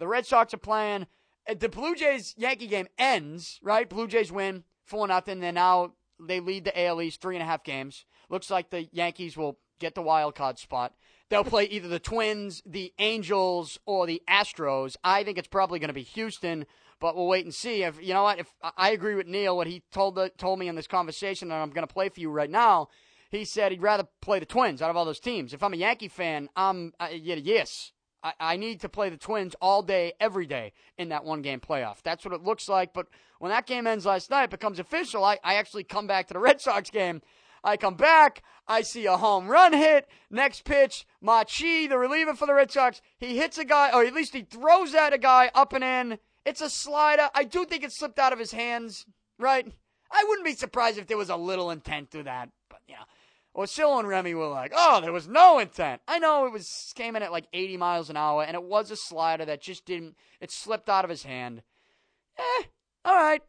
[0.03, 1.07] The Red Sox are playing.
[1.49, 3.88] Uh, the Blue Jays Yankee game ends, right?
[3.88, 5.38] Blue Jays win 4 nothing.
[5.38, 8.05] They're now, they lead the AL East three and a half games.
[8.29, 10.95] Looks like the Yankees will get the wild card spot.
[11.29, 14.97] They'll play either the Twins, the Angels, or the Astros.
[15.05, 16.67] I think it's probably going to be Houston,
[16.99, 17.85] but we'll wait and see.
[17.85, 20.67] If you know what, if I agree with Neil, what he told the, told me
[20.67, 22.88] in this conversation, and I'm going to play for you right now.
[23.31, 25.55] He said he'd rather play the Twins out of all those teams.
[25.55, 27.93] If I'm a Yankee fan, I'm uh, yes.
[28.23, 31.61] I, I need to play the Twins all day, every day in that one game
[31.61, 32.03] playoff.
[32.03, 32.93] That's what it looks like.
[32.93, 33.09] But
[33.39, 35.25] when that game ends last night, it becomes official.
[35.25, 37.23] I, I actually come back to the Red Sox game
[37.65, 38.43] I come back.
[38.67, 40.09] I see a home run hit.
[40.31, 44.15] Next pitch, Machi, the reliever for the Red Sox, he hits a guy, or at
[44.15, 46.19] least he throws at a guy up and in.
[46.45, 47.29] It's a slider.
[47.35, 49.07] I do think it slipped out of his hands,
[49.39, 49.67] right?
[50.11, 52.95] I wouldn't be surprised if there was a little intent to that, but you
[53.55, 57.17] Well, and Remy were like, "Oh, there was no intent." I know it was came
[57.17, 60.17] in at like 80 miles an hour, and it was a slider that just didn't.
[60.41, 61.62] It slipped out of his hand.
[62.38, 62.62] Eh,
[63.05, 63.43] all right.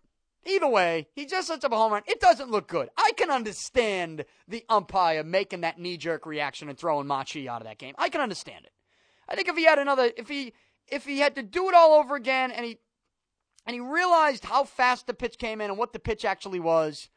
[0.45, 2.03] Either way, he just sets up a home run.
[2.05, 2.89] It doesn't look good.
[2.97, 7.67] I can understand the umpire making that knee jerk reaction and throwing Machi out of
[7.67, 7.95] that game.
[7.97, 8.73] I can understand it.
[9.29, 10.53] I think if he had another, if he
[10.89, 12.77] if he had to do it all over again, and he
[13.65, 17.09] and he realized how fast the pitch came in and what the pitch actually was,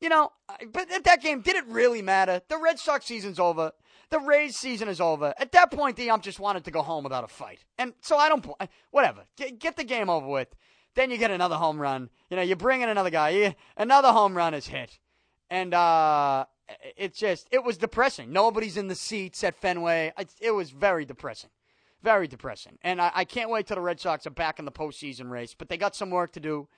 [0.00, 0.32] you know.
[0.72, 2.40] But at that game, did it really matter?
[2.48, 3.72] The Red Sox season's over.
[4.10, 5.34] The Rays season is over.
[5.38, 8.16] At that point, the ump just wanted to go home without a fight, and so
[8.16, 8.46] I don't.
[8.90, 9.24] Whatever.
[9.36, 10.54] Get, get the game over with.
[10.94, 12.10] Then you get another home run.
[12.28, 13.54] You know, you bring in another guy.
[13.76, 14.98] Another home run is hit.
[15.48, 16.46] And uh,
[16.96, 18.32] it's just, it was depressing.
[18.32, 20.12] Nobody's in the seats at Fenway.
[20.18, 21.50] It, it was very depressing.
[22.02, 22.78] Very depressing.
[22.82, 25.54] And I, I, can't wait till the Red Sox are back in the postseason race.
[25.56, 26.68] But they got some work to do.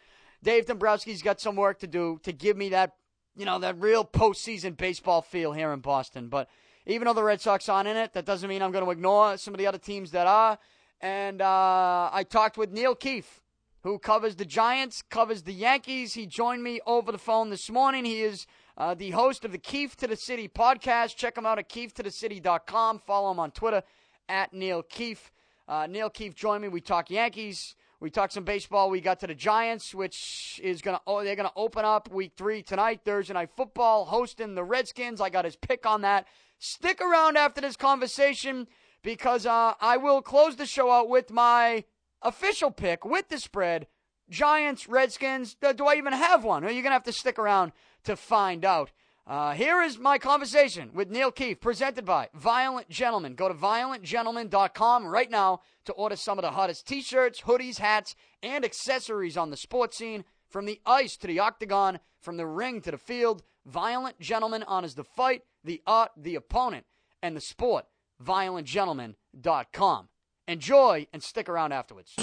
[0.43, 2.95] Dave Dombrowski's got some work to do to give me that,
[3.37, 6.29] you know, that real postseason baseball feel here in Boston.
[6.29, 6.49] But
[6.87, 9.37] even though the Red Sox aren't in it, that doesn't mean I'm going to ignore
[9.37, 10.59] some of the other teams that are.
[11.01, 13.41] And uh, I talked with Neil Keefe
[13.83, 16.15] who covers the Giants, covers the Yankees.
[16.15, 18.05] He joined me over the phone this morning.
[18.05, 21.17] He is uh, the host of the Keefe to the City podcast.
[21.17, 22.99] Check him out at keefetothecity.com.
[22.99, 23.83] Follow him on Twitter
[24.29, 25.33] at Neil Keefe.
[25.67, 26.69] Uh, Neil Keefe joined me.
[26.69, 27.75] We talk Yankees.
[28.01, 28.89] We talked some baseball.
[28.89, 32.63] We got to the Giants, which is gonna oh they're gonna open up week three
[32.63, 35.21] tonight, Thursday night football, hosting the Redskins.
[35.21, 36.27] I got his pick on that.
[36.59, 38.69] Stick around after this conversation
[39.03, 41.85] because uh, I will close the show out with my
[42.23, 43.87] official pick with the spread
[44.31, 45.55] Giants, Redskins.
[45.55, 46.63] Do I even have one?
[46.63, 47.73] You're to have to stick around
[48.05, 48.93] to find out.
[49.27, 53.35] Uh, here is my conversation with Neil Keefe, presented by Violent Gentlemen.
[53.35, 55.61] Go to violentgentlemen.com right now
[55.91, 59.99] to order some of the hottest t shirts, hoodies, hats, and accessories on the sports
[59.99, 60.25] scene.
[60.49, 64.95] From the ice to the octagon, from the ring to the field, Violent Gentleman honors
[64.95, 66.87] the fight, the art, the opponent,
[67.23, 67.87] and the sport.
[68.25, 70.09] ViolentGentleman.com.
[70.47, 72.15] Enjoy and stick around afterwards.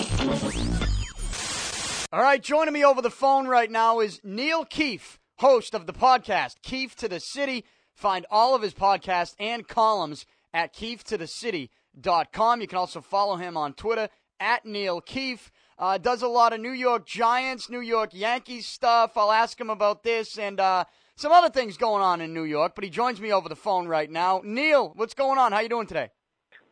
[2.11, 5.93] All right, joining me over the phone right now is Neil Keefe, host of the
[5.93, 7.65] podcast Keefe to the City.
[7.93, 10.73] Find all of his podcasts and columns at
[11.97, 12.61] keefetothecity.com.
[12.61, 15.51] You can also follow him on Twitter at Neil Keefe.
[15.79, 19.15] Uh, does a lot of New York Giants, New York Yankees stuff.
[19.15, 22.73] I'll ask him about this and uh, some other things going on in New York.
[22.73, 24.41] But he joins me over the phone right now.
[24.43, 25.51] Neil, what's going on?
[25.51, 26.09] How you doing today?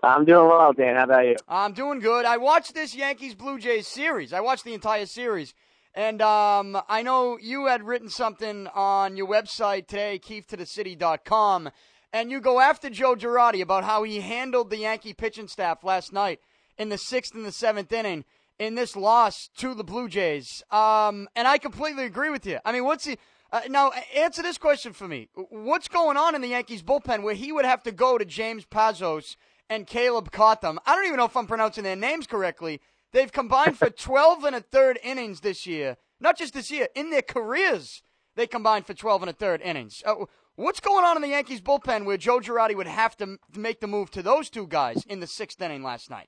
[0.02, 0.96] I'm doing well, Dan.
[0.96, 1.36] How about you?
[1.48, 2.26] I'm doing good.
[2.26, 4.34] I watched this Yankees Blue Jays series.
[4.34, 5.54] I watched the entire series.
[5.94, 11.70] And um, I know you had written something on your website today, keefetothecity.com,
[12.16, 16.14] and you go after Joe Girardi about how he handled the Yankee pitching staff last
[16.14, 16.40] night
[16.78, 18.24] in the sixth and the seventh inning
[18.58, 20.64] in this loss to the Blue Jays.
[20.72, 22.60] Um, and I completely agree with you.
[22.64, 23.18] I mean, what's he.
[23.52, 25.28] Uh, now, answer this question for me.
[25.50, 28.66] What's going on in the Yankees bullpen where he would have to go to James
[28.66, 29.36] Pazos
[29.70, 30.80] and Caleb Cotham.
[30.86, 32.80] I don't even know if I'm pronouncing their names correctly.
[33.12, 35.98] They've combined for 12 and a third innings this year.
[36.22, 38.04] Not just this year, in their careers,
[38.36, 40.02] they combined for 12 and a third innings.
[40.06, 43.80] Uh, what's going on in the Yankees bullpen where Joe Girardi would have to make
[43.80, 46.28] the move to those two guys in the sixth inning last night?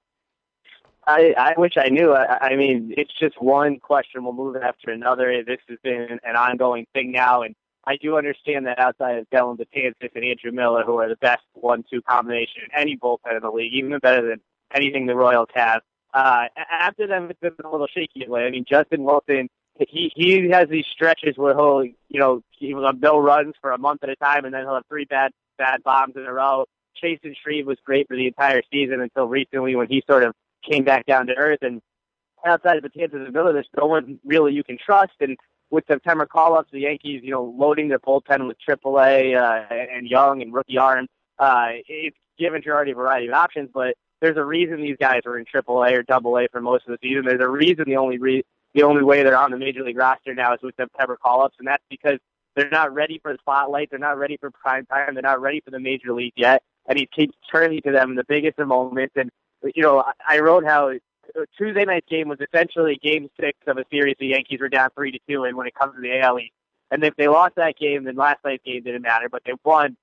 [1.05, 2.13] I, I wish I knew.
[2.13, 5.41] I, I mean, it's just one questionable move after another.
[5.45, 9.57] This has been an ongoing thing now, and I do understand that outside of Dellin
[9.57, 13.49] Betances and Andrew Miller, who are the best one-two combination in any bullpen in the
[13.49, 14.41] league, even better than
[14.73, 15.81] anything the Royals have.
[16.13, 18.41] Uh, after them, it's been a little shaky lately.
[18.41, 19.49] I mean, Justin Wilson,
[19.79, 23.77] he he has these stretches where he'll, you know, he'll have no runs for a
[23.77, 26.65] month at a time, and then he'll have three bad bad bombs in a row.
[27.01, 30.33] Chasen Shreve was great for the entire season until recently when he sort of
[30.69, 31.59] came back down to earth.
[31.61, 31.81] And
[32.45, 35.13] outside of Betances and Miller, there's no one really you can trust.
[35.19, 35.37] And
[35.69, 40.41] with September call-ups, the Yankees, you know, loading their bullpen with AAA uh, and young
[40.41, 41.09] and rookie arms,
[41.39, 43.69] uh, it's given Girardi a variety of options.
[43.73, 47.07] But there's a reason these guys were in AAA or AA for most of the
[47.07, 47.25] season.
[47.25, 48.45] There's a reason the only re-
[48.77, 51.67] the only way they're on the major league roster now is with September call-ups, and
[51.67, 52.19] that's because
[52.55, 53.89] they're not ready for the spotlight.
[53.89, 55.15] They're not ready for prime time.
[55.15, 56.61] They're not ready for the major league yet.
[56.87, 59.15] And he keeps turning to them in the biggest of moments.
[59.17, 59.31] And
[59.75, 60.91] you know, I wrote how
[61.57, 65.11] Tuesday night's game was essentially game six of a series the Yankees were down three
[65.11, 66.53] to two in when it comes to the AL East.
[66.91, 69.27] And if they lost that game, then last night's game didn't matter.
[69.27, 69.97] But they won,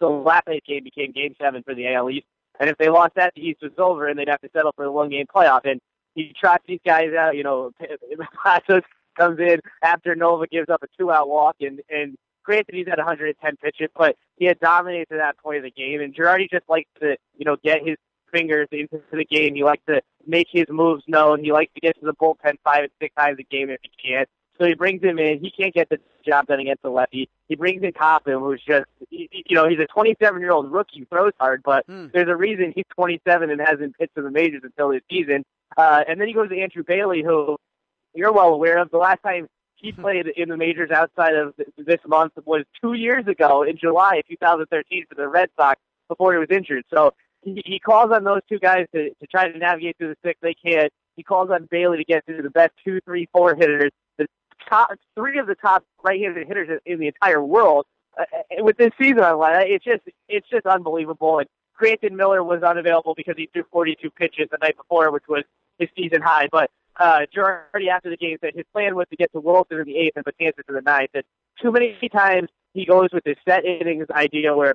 [0.00, 2.26] so last night's game became game seven for the AL East.
[2.58, 4.84] And if they lost that, the East was over, and they'd have to settle for
[4.84, 5.60] the one game playoff.
[5.64, 5.80] And
[6.14, 7.36] he trots these guys out.
[7.36, 7.72] You know,
[8.44, 8.82] Pazos
[9.16, 12.98] comes in after Nova gives up a two out walk, and and granted he's at
[12.98, 16.00] 110 pitches, but he had dominated to that point of the game.
[16.00, 17.96] And Girardi just likes to you know get his
[18.32, 19.54] fingers into the game.
[19.54, 21.42] He likes to make his moves known.
[21.42, 23.90] He likes to get to the bullpen five and six times a game if he
[24.10, 24.26] can.
[24.60, 25.40] So he brings him in.
[25.40, 27.30] He can't get the job done against the lefty.
[27.48, 31.32] He brings in Cotham, who's just, you know, he's a 27 year old rookie, throws
[31.40, 32.12] hard, but mm.
[32.12, 35.44] there's a reason he's 27 and hasn't pitched in the majors until this season.
[35.76, 37.56] Uh, and then he goes to Andrew Bailey, who
[38.14, 38.90] you're well aware of.
[38.90, 40.00] The last time he hmm.
[40.00, 44.28] played in the majors outside of this month was two years ago in July of
[44.28, 46.84] 2013 for the Red Sox before he was injured.
[46.92, 50.16] So he, he calls on those two guys to, to try to navigate through the
[50.24, 50.38] six.
[50.42, 50.92] They can't.
[51.16, 54.26] He calls on Bailey to get through the best two, three, four hitters, the
[54.68, 57.86] top three of the top right-handed hitters in the entire world.
[58.18, 58.24] Uh,
[58.60, 61.38] uh with this season on line, it's just it's just unbelievable.
[61.38, 61.48] And
[61.80, 65.44] granted, Miller was unavailable because he threw 42 pitches the night before, which was
[65.78, 66.46] his season high.
[66.52, 69.96] But uh, after the game said his plan was to get to Wilson in the
[69.96, 71.10] eighth and Betances in the ninth.
[71.14, 71.24] And
[71.60, 74.74] too many times he goes with this set innings idea where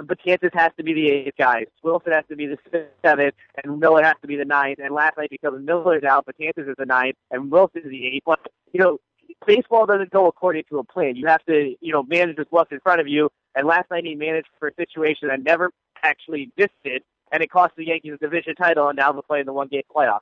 [0.00, 1.66] Betances has to be the eighth guy.
[1.82, 2.56] Wilson has to be the
[3.04, 4.78] seventh, and Miller has to be the ninth.
[4.82, 8.22] And last night, because Miller's out, Betances is the ninth, and Wilson is the eighth.
[8.24, 8.40] But
[8.72, 8.98] you know,
[9.46, 11.16] baseball doesn't go according to a plan.
[11.16, 13.28] You have to, you know, manage what's in front of you.
[13.54, 15.70] And last night he managed for a situation that never
[16.02, 19.52] actually existed, and it cost the Yankees a division title, and now they're playing the
[19.52, 20.20] one-game playoff.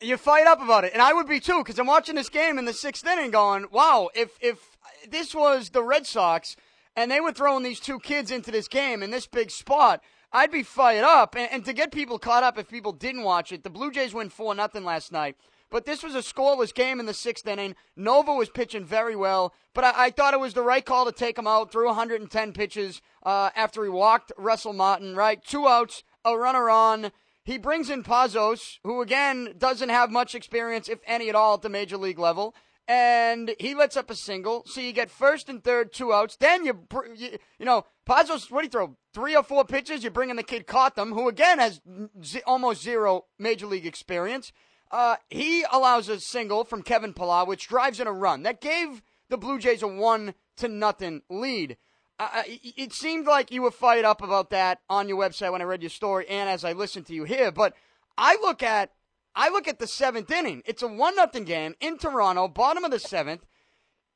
[0.00, 2.58] You fight up about it, and I would be too, because I'm watching this game
[2.58, 4.76] in the sixth inning, going, "Wow, if if
[5.08, 6.56] this was the Red Sox."
[6.96, 10.50] and they were throwing these two kids into this game in this big spot, I'd
[10.50, 11.34] be fired up.
[11.34, 14.14] And, and to get people caught up, if people didn't watch it, the Blue Jays
[14.14, 15.36] win 4 nothing last night.
[15.74, 17.74] But this was a scoreless game in the sixth inning.
[17.96, 21.10] Nova was pitching very well, but I, I thought it was the right call to
[21.10, 21.72] take him out.
[21.72, 25.44] Threw 110 pitches uh, after he walked Russell Martin, right?
[25.44, 27.10] Two outs, a runner on.
[27.42, 31.62] He brings in Pazos, who again doesn't have much experience, if any at all, at
[31.62, 32.54] the major league level
[32.86, 34.62] and he lets up a single.
[34.66, 36.36] So you get first and third, two outs.
[36.36, 38.96] Then you, you, you know, Pazos, what do you throw?
[39.12, 40.04] Three or four pitches.
[40.04, 41.80] You bring in the kid Cotham, who again has
[42.22, 44.52] z- almost zero major league experience.
[44.94, 48.44] Uh, he allows a single from Kevin Pillar, which drives in a run.
[48.44, 51.76] That gave the Blue Jays a one to nothing lead.
[52.20, 55.64] Uh, it seemed like you were fired up about that on your website when I
[55.64, 57.50] read your story and as I listened to you here.
[57.50, 57.74] But
[58.16, 58.92] I look at
[59.34, 60.62] I look at the seventh inning.
[60.64, 63.44] It's a one nothing game in Toronto, bottom of the seventh.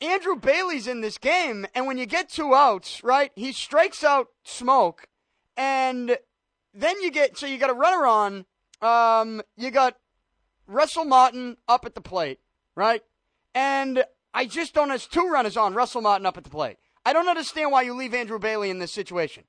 [0.00, 4.28] Andrew Bailey's in this game, and when you get two outs, right, he strikes out
[4.46, 5.06] Smoak,
[5.56, 6.18] and
[6.72, 8.46] then you get so you got a runner on.
[8.80, 9.96] Um, you got
[10.68, 12.38] Russell Martin up at the plate,
[12.76, 13.02] right,
[13.54, 14.04] and
[14.34, 14.88] I just don't.
[14.88, 16.76] There's two runners on Russell Martin up at the plate.
[17.04, 19.44] I don't understand why you leave Andrew Bailey in this situation.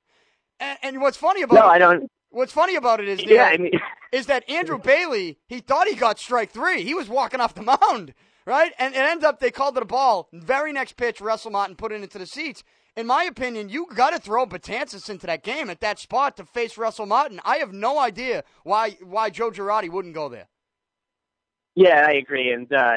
[0.58, 2.10] And, and what's funny about no, it, I don't.
[2.30, 3.72] What's funny about it is, yeah, I mean,
[4.12, 5.38] is that Andrew Bailey?
[5.46, 6.82] He thought he got strike three.
[6.82, 8.14] He was walking off the mound,
[8.46, 8.72] right?
[8.78, 10.28] And it ends up they called it a ball.
[10.32, 12.64] Very next pitch, Russell Martin put it into the seats.
[12.96, 16.44] In my opinion, you got to throw Betances into that game at that spot to
[16.44, 17.40] face Russell Martin.
[17.44, 20.48] I have no idea why why Joe Girardi wouldn't go there.
[21.76, 22.96] Yeah, I agree, and uh,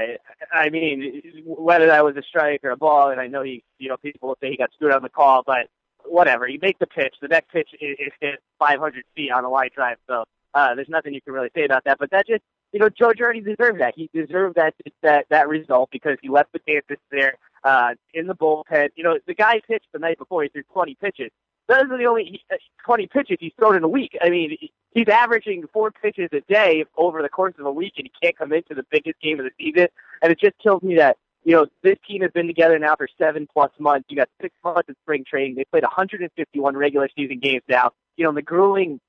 [0.51, 3.87] I mean whether that was a strike or a ball, and I know he, you
[3.87, 5.67] know, people will say he got screwed on the call, but
[6.05, 6.47] whatever.
[6.47, 7.15] You make the pitch.
[7.21, 9.97] The next pitch is, is hit 500 feet on a line drive.
[10.07, 11.97] So uh, there's nothing you can really say about that.
[11.99, 13.93] But that just, you know, Joe Girardi deserved that.
[13.95, 18.35] He deserved that that that result because he left the Betances there uh, in the
[18.35, 18.89] bullpen.
[18.95, 20.43] You know, the guy pitched the night before.
[20.43, 21.31] He threw 20 pitches.
[21.67, 22.55] Those are the only uh,
[22.85, 24.17] 20 pitches he's thrown in a week.
[24.21, 24.57] I mean,
[24.93, 28.37] he's averaging four pitches a day over the course of a week, and he can't
[28.37, 29.87] come into the biggest game of the season.
[30.21, 33.07] And it just kills me that you know, this team has been together now for
[33.17, 34.05] seven plus months.
[34.09, 35.55] You got six months of spring training.
[35.55, 37.91] They played 151 regular season games now.
[38.15, 38.99] You know, the grueling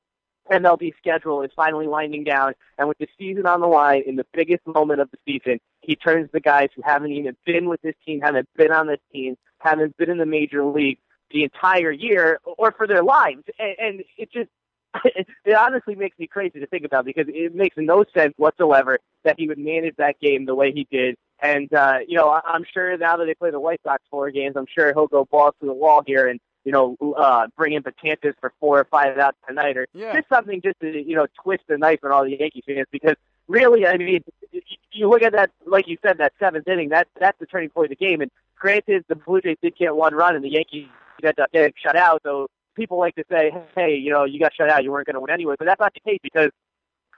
[0.50, 4.26] MLB schedule is finally winding down, and with the season on the line, in the
[4.32, 7.94] biggest moment of the season, he turns the guys who haven't even been with this
[8.04, 10.98] team, haven't been on this team, haven't been in the major league
[11.34, 14.48] the entire year or for their lives, and, and it just
[15.04, 19.34] it honestly makes me crazy to think about because it makes no sense whatsoever that
[19.38, 22.64] he would manage that game the way he did And uh, you know, I- I'm
[22.72, 25.54] sure now that they play the White Sox four games, I'm sure he'll go balls
[25.60, 29.18] to the wall here and you know uh, bring in Betances for four or five
[29.18, 30.14] outs tonight, or Yeah.
[30.14, 33.16] just something just to you know twist the knife on all the Yankee fans because
[33.48, 34.22] really, I mean,
[34.92, 37.90] you look at that, like you said, that seventh inning, that that's the turning point
[37.90, 38.20] of the game.
[38.22, 40.88] And granted, the Blue Jays did get one run, and the Yankees
[41.24, 42.20] ended up getting shut out.
[42.24, 45.14] So people like to say, hey, you know, you got shut out, you weren't going
[45.14, 45.54] to win anyway.
[45.58, 46.50] But that's not the case because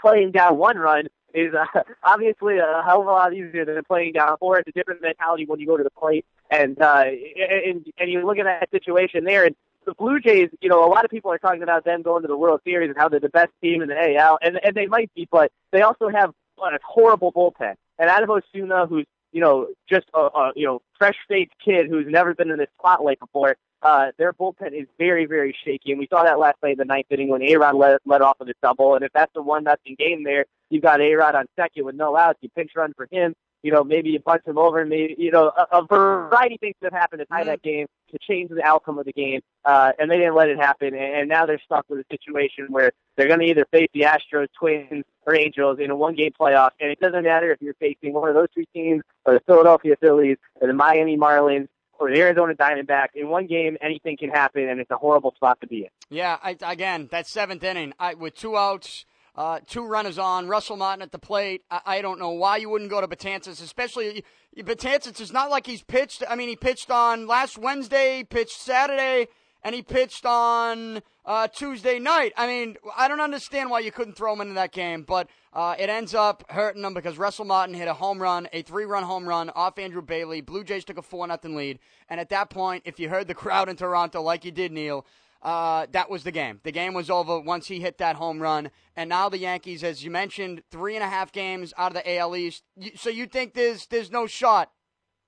[0.00, 4.12] playing down one run is uh, obviously a hell of a lot easier than playing
[4.12, 4.58] down four.
[4.58, 8.24] It's a different mentality when you go to the plate, and uh, and and you
[8.26, 9.54] look at that situation there, and
[9.84, 12.28] the Blue Jays, you know, a lot of people are talking about them going to
[12.28, 14.86] the World Series and how they're the best team in the AL, and and they
[14.86, 17.74] might be, but they also have a horrible bullpen.
[17.98, 22.34] And Adam Osuna, who's you know just a, a you know fresh-faced kid who's never
[22.34, 26.24] been in the spotlight before, uh, their bullpen is very, very shaky, and we saw
[26.24, 28.94] that last night in the ninth inning when A-Rod led, led off with a double.
[28.94, 32.16] And if that's the one nothing game there, you've got A-Rod on second with no
[32.16, 32.38] outs.
[32.40, 33.34] You pinch run for him.
[33.62, 36.60] You know, maybe you punch him over, and maybe you know a, a variety of
[36.60, 39.90] things that happened to tie that game to change the outcome of the game, uh,
[39.98, 40.88] and they didn't let it happen.
[40.88, 44.02] And, and now they're stuck with a situation where they're going to either face the
[44.02, 48.12] Astros, Twins, or Angels in a one-game playoff, and it doesn't matter if you're facing
[48.12, 51.66] one of those three teams or the Philadelphia Phillies or the Miami Marlins
[51.98, 53.14] or the Arizona Diamondbacks.
[53.14, 55.88] In one game, anything can happen, and it's a horrible spot to be in.
[56.10, 60.76] Yeah, I, again, that seventh inning I, with two outs, uh, two runners on, Russell
[60.76, 61.62] Martin at the plate.
[61.70, 64.24] I, I don't know why you wouldn't go to Betances, especially
[64.56, 65.20] Betances.
[65.20, 66.22] It's not like he's pitched.
[66.28, 69.28] I mean, he pitched on last Wednesday, pitched Saturday,
[69.66, 72.32] and he pitched on uh, Tuesday night.
[72.36, 75.74] I mean, I don't understand why you couldn't throw him into that game, but uh,
[75.76, 79.28] it ends up hurting them because Russell Martin hit a home run, a three-run home
[79.28, 80.40] run off Andrew Bailey.
[80.40, 83.34] Blue Jays took a four nothing lead, and at that point, if you heard the
[83.34, 85.04] crowd in Toronto like you did, Neil,
[85.42, 86.60] uh, that was the game.
[86.62, 90.04] The game was over once he hit that home run, and now the Yankees, as
[90.04, 92.62] you mentioned, three and a half games out of the AL East.
[92.94, 94.70] So you think there's there's no shot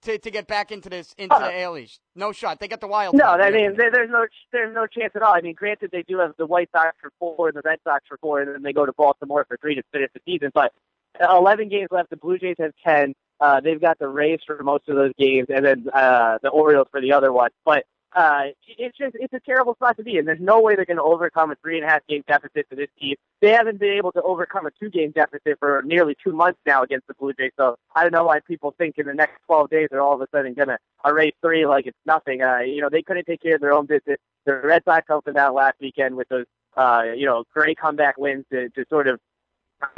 [0.03, 2.01] to, to get back into this into Uh, the AL East?
[2.15, 2.61] No shot.
[2.61, 3.15] They got the wild.
[3.15, 3.25] No.
[3.27, 5.35] I mean there, there's no there's no chance at all.
[5.35, 8.05] I mean, granted they do have the White Sox for four and the Red Sox
[8.09, 10.51] for four, and then they go to Baltimore for three to finish the season.
[10.55, 10.73] But
[11.21, 12.11] 11 games left.
[12.11, 13.15] The Blue Jays have 10.
[13.41, 16.89] Uh, they've got the Rays for most of those games, and then uh, the Orioles
[16.91, 17.51] for the other one.
[17.65, 17.85] But
[18.15, 20.25] uh, it's just it's a terrible spot to be in.
[20.25, 22.75] There's no way they're going to overcome a three and a half game deficit for
[22.75, 23.17] this team.
[23.41, 26.83] They haven't been able to overcome a two game deficit for nearly two months now
[26.83, 27.53] against the Blue Jays.
[27.57, 30.21] So I don't know why people think in the next 12 days they're all of
[30.23, 32.43] a sudden going to erase three like it's nothing.
[32.43, 34.19] Uh, you know they couldn't take care of their own business.
[34.47, 36.47] The Red Sox helped them out last weekend with those
[36.77, 39.21] uh, you know great comeback wins to, to sort of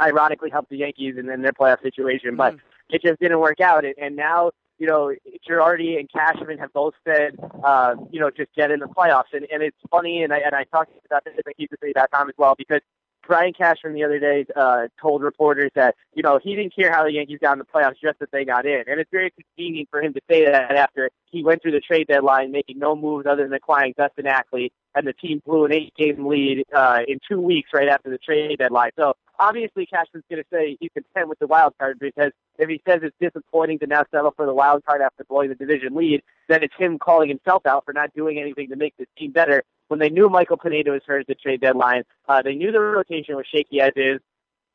[0.01, 2.55] ironically help the Yankees in, in their playoff situation, but
[2.89, 3.83] it just didn't work out.
[3.97, 4.51] And now,
[4.81, 5.13] you know,
[5.47, 9.31] Girardi and Cashman have both said, uh, you know, just get in the playoffs.
[9.31, 12.55] And, and it's funny, and I, and I talked about this at KeefeToTheCity.com as well,
[12.57, 12.81] because
[13.27, 17.03] Brian Cashman the other day uh, told reporters that, you know, he didn't care how
[17.03, 18.83] the Yankees got in the playoffs, just that they got in.
[18.87, 22.07] And it's very convenient for him to say that after he went through the trade
[22.07, 26.25] deadline making no moves other than acquiring Dustin Ackley, and the team blew an eight-game
[26.25, 28.91] lead uh, in two weeks right after the trade deadline.
[28.97, 32.81] So obviously Cashman's going to say he's content with the wild card because if he
[32.87, 36.21] says it's disappointing to now settle for the wild card after blowing the division lead,
[36.47, 39.63] then it's him calling himself out for not doing anything to make this team better.
[39.87, 42.79] When they knew Michael Pineda was hurt at the trade deadline, uh, they knew the
[42.79, 44.21] rotation was shaky as is.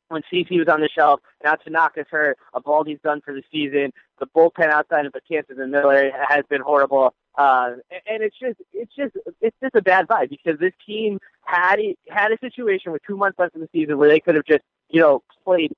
[0.09, 3.93] When CC was on the shelf, now Tanaka's hurt, Eovaldi's done for the season.
[4.21, 7.15] The bullpen outside of Betances and Miller has been horrible.
[7.37, 7.73] Uh,
[8.09, 11.79] and it's just, it's just, it's just a bad vibe because this team had
[12.09, 14.63] had a situation with two months left in the season where they could have just,
[14.89, 15.73] you know, played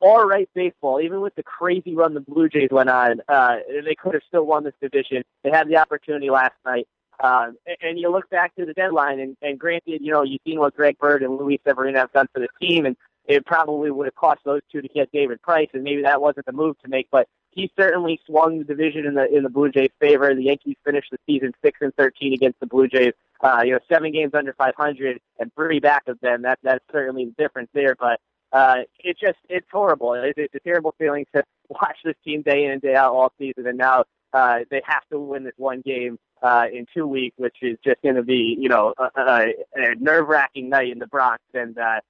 [0.00, 3.20] all right baseball, even with the crazy run the Blue Jays went on.
[3.28, 5.22] Uh, they could have still won this division.
[5.44, 6.86] They had the opportunity last night.
[7.20, 10.40] Um, and, and you look back to the deadline, and, and granted, you know, you've
[10.46, 12.96] seen what Greg Bird and Luis Severino have done for the team, and
[13.28, 16.46] it probably would have cost those two to get David Price, and maybe that wasn't
[16.46, 19.70] the move to make, but he certainly swung the division in the in the Blue
[19.70, 20.34] Jays' favor.
[20.34, 23.12] The Yankees finished the season six and thirteen against the Blue Jays.
[23.40, 26.42] Uh, you know, seven games under 500 and three back of them.
[26.42, 27.94] That that's certainly the difference there.
[27.94, 28.20] But
[28.52, 30.14] uh, it just it's horrible.
[30.14, 33.32] It, it's a terrible feeling to watch this team day in and day out all
[33.38, 37.36] season, and now uh, they have to win this one game uh, in two weeks,
[37.38, 41.06] which is just going to be you know a, a, a nerve-wracking night in the
[41.06, 41.42] Bronx.
[41.54, 42.00] And uh,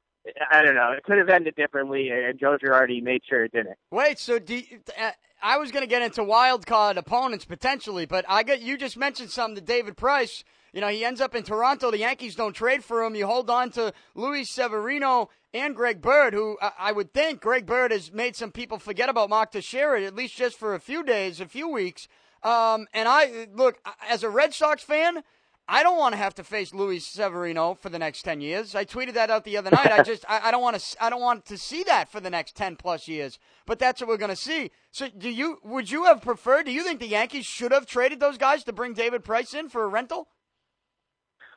[0.51, 3.76] I don't know, it could have ended differently, and Joe Girardi made sure it didn't.
[3.91, 5.11] Wait, so do you, uh,
[5.43, 8.97] I was going to get into wild card opponents potentially, but I got you just
[8.97, 10.45] mentioned something to David Price.
[10.72, 11.91] You know, he ends up in Toronto.
[11.91, 13.14] The Yankees don't trade for him.
[13.14, 17.91] You hold on to Luis Severino and Greg Bird, who I, would think Greg Bird
[17.91, 21.41] has made some people forget about Mark Teixeira, at least just for a few days,
[21.41, 22.07] a few weeks.
[22.43, 25.22] Um, and I look as a Red Sox fan.
[25.71, 28.75] I don't want to have to face Luis Severino for the next ten years.
[28.75, 29.93] I tweeted that out the other night.
[29.93, 32.31] I just I, I don't want to I don't want to see that for the
[32.31, 33.39] next ten plus years.
[33.66, 34.71] But that's what we're going to see.
[34.91, 36.64] So do you would you have preferred?
[36.64, 39.69] Do you think the Yankees should have traded those guys to bring David Price in
[39.69, 40.29] for a rental?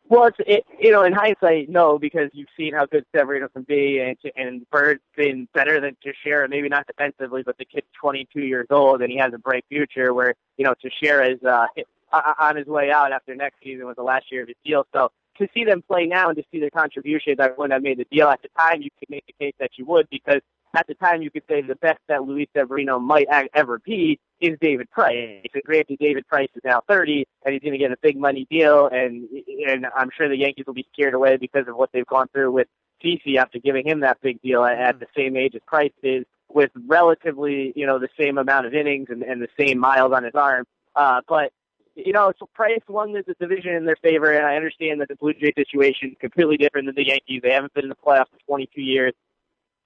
[0.09, 3.63] Well, it's it, you know in hindsight, no, because you've seen how good Severino can
[3.63, 6.49] be, and and Bird's been better than Teixeira.
[6.49, 10.13] Maybe not defensively, but the kid's 22 years old and he has a bright future.
[10.13, 11.67] Where you know Teixeira is uh,
[12.11, 14.85] on his way out after next season was the last year of his deal.
[14.93, 17.99] So to see them play now and to see their contributions, I wouldn't have made
[17.99, 18.81] the deal at the time.
[18.81, 20.41] You could make the case that you would because
[20.75, 24.57] at the time you could say the best that Luis Severino might ever be is
[24.61, 25.41] David Price.
[25.53, 28.47] And granted, David Price is now 30 and he's going to get a big money
[28.49, 29.27] deal, and
[29.67, 32.51] and I'm sure the Yankees will be scared away because of what they've gone through
[32.51, 32.67] with
[33.03, 36.25] CC after giving him that big deal at, at the same age as Price is,
[36.49, 40.23] with relatively you know the same amount of innings and, and the same miles on
[40.23, 40.65] his arm.
[40.95, 41.51] Uh, but
[41.95, 45.15] you know, so Price won the division in their favor, and I understand that the
[45.15, 47.41] Blue Jay situation is completely different than the Yankees.
[47.43, 49.13] They haven't been in the playoffs for 22 years.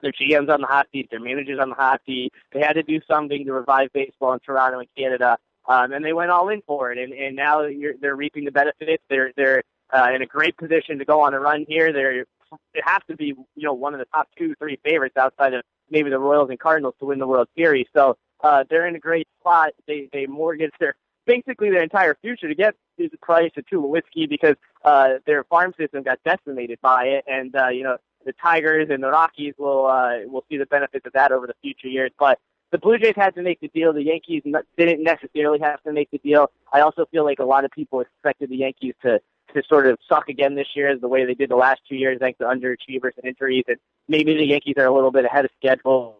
[0.01, 1.10] Their GM's on the hot seat.
[1.10, 2.32] Their manager's on the hot seat.
[2.51, 5.38] They had to do something to revive baseball in Toronto and Canada,
[5.68, 6.97] um, and they went all in for it.
[6.97, 9.03] And, and now you're, they're reaping the benefits.
[9.10, 11.91] They're they're uh, in a great position to go on a run here.
[11.91, 12.26] They're
[12.74, 15.64] it has to be you know one of the top two, three favorites outside of
[15.89, 17.88] maybe the Royals and Cardinals to win the World Series.
[17.95, 19.72] So uh, they're in a great spot.
[19.88, 20.95] They they mortgage their
[21.26, 26.04] basically their entire future to get the Price to Tulowitzki because uh, their farm system
[26.04, 30.20] got decimated by it, and uh, you know the Tigers and the Rockies will uh,
[30.26, 32.12] will see the benefits of that over the future years.
[32.18, 32.40] But
[32.72, 33.94] the Blue Jays had to make the deal.
[33.94, 34.44] The Yankees
[34.78, 36.52] didn't necessarily have to make the deal.
[36.74, 39.20] I also feel like a lot of people expected the Yankees to
[39.54, 42.18] to sort of suck again this year, the way they did the last two years,
[42.20, 43.64] thanks to underachievers and injuries.
[43.68, 46.18] And maybe the Yankees are a little bit ahead of schedule.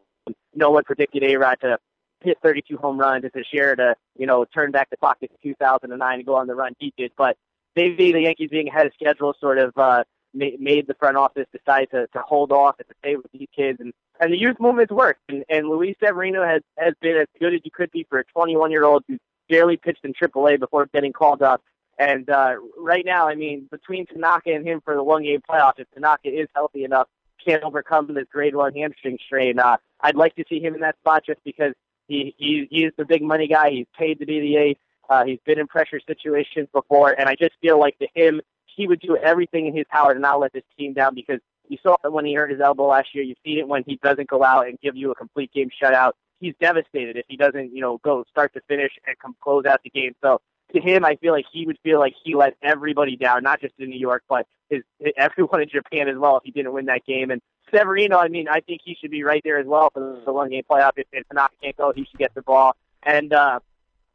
[0.54, 1.78] No one predicted A Rod to
[2.22, 6.14] hit 32 home runs this year to you know turn back the clock to 2009
[6.14, 7.12] and go on the run he did.
[7.18, 7.38] But
[7.76, 10.04] maybe the Yankees being ahead of schedule sort of uh,
[10.34, 13.80] made the front office decide to, to hold off and to stay with these kids.
[13.80, 15.22] And, and the youth movement's worked.
[15.30, 18.26] And, and Luis Severino has, has been as good as you could be for a
[18.26, 19.18] 21 year old who
[19.50, 21.62] barely pitched in AAA before getting called up.
[21.98, 25.74] And uh, right now, I mean, between Tanaka and him for the one game playoff,
[25.78, 27.08] if Tanaka is healthy enough,
[27.46, 30.98] can't overcome this grade one hamstring strain, uh, I'd like to see him in that
[30.98, 31.74] spot just because
[32.08, 33.72] he, he, he is the big money guy.
[33.72, 34.78] He's paid to be the ace.
[35.10, 38.88] Uh, he's been in pressure situations before, and I just feel like to him, he
[38.88, 41.40] would do everything in his power to not let this team down because
[41.70, 43.24] you saw it when he hurt his elbow last year.
[43.24, 46.14] You've seen it when he doesn't go out and give you a complete game shutout.
[46.40, 49.82] He's devastated if he doesn't, you know, go start to finish and come close out
[49.84, 50.14] the game.
[50.22, 50.42] So
[50.74, 53.74] to him, I feel like he would feel like he let everybody down, not just
[53.80, 54.84] in New York, but his
[55.18, 57.32] everyone in Japan as well if he didn't win that game.
[57.32, 57.42] And
[57.74, 60.50] Severino, I mean, I think he should be right there as well for the one
[60.50, 60.92] game playoff.
[60.98, 62.76] If, if Tanaka can't go, he should get the ball.
[63.04, 63.60] And uh,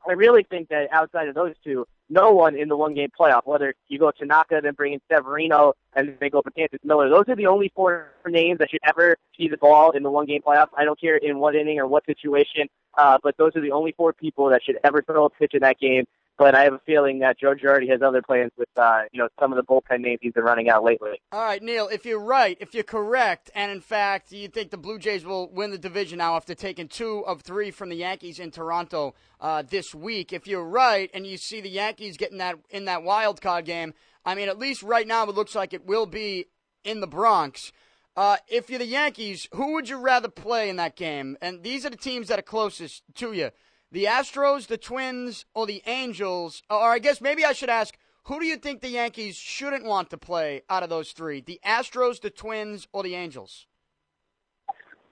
[0.08, 3.42] I really think that outside of those two, no one in the one game playoff,
[3.44, 7.36] whether you go Tanaka, then bring in Severino, and then go Betances Miller, those are
[7.36, 10.66] the only four names that should ever see the ball in the one game playoff.
[10.76, 13.92] I don't care in what inning or what situation, uh, but those are the only
[13.92, 16.06] four people that should ever throw a pitch in that game.
[16.38, 19.28] But I have a feeling that Joe Girardi has other plans with, uh, you know,
[19.38, 21.20] some of the bullpen names he's been running out lately.
[21.32, 24.78] All right, Neil, if you're right, if you're correct, and in fact you think the
[24.78, 28.38] Blue Jays will win the division now after taking two of three from the Yankees
[28.38, 32.56] in Toronto uh, this week, if you're right, and you see the Yankees getting that
[32.70, 33.92] in that wild card game,
[34.24, 36.46] I mean, at least right now it looks like it will be
[36.84, 37.70] in the Bronx.
[38.16, 41.36] Uh, if you're the Yankees, who would you rather play in that game?
[41.40, 43.50] And these are the teams that are closest to you
[43.92, 46.62] the Astros, the Twins, or the Angels?
[46.70, 50.10] Or I guess maybe I should ask, who do you think the Yankees shouldn't want
[50.10, 51.40] to play out of those three?
[51.40, 53.66] The Astros, the Twins, or the Angels?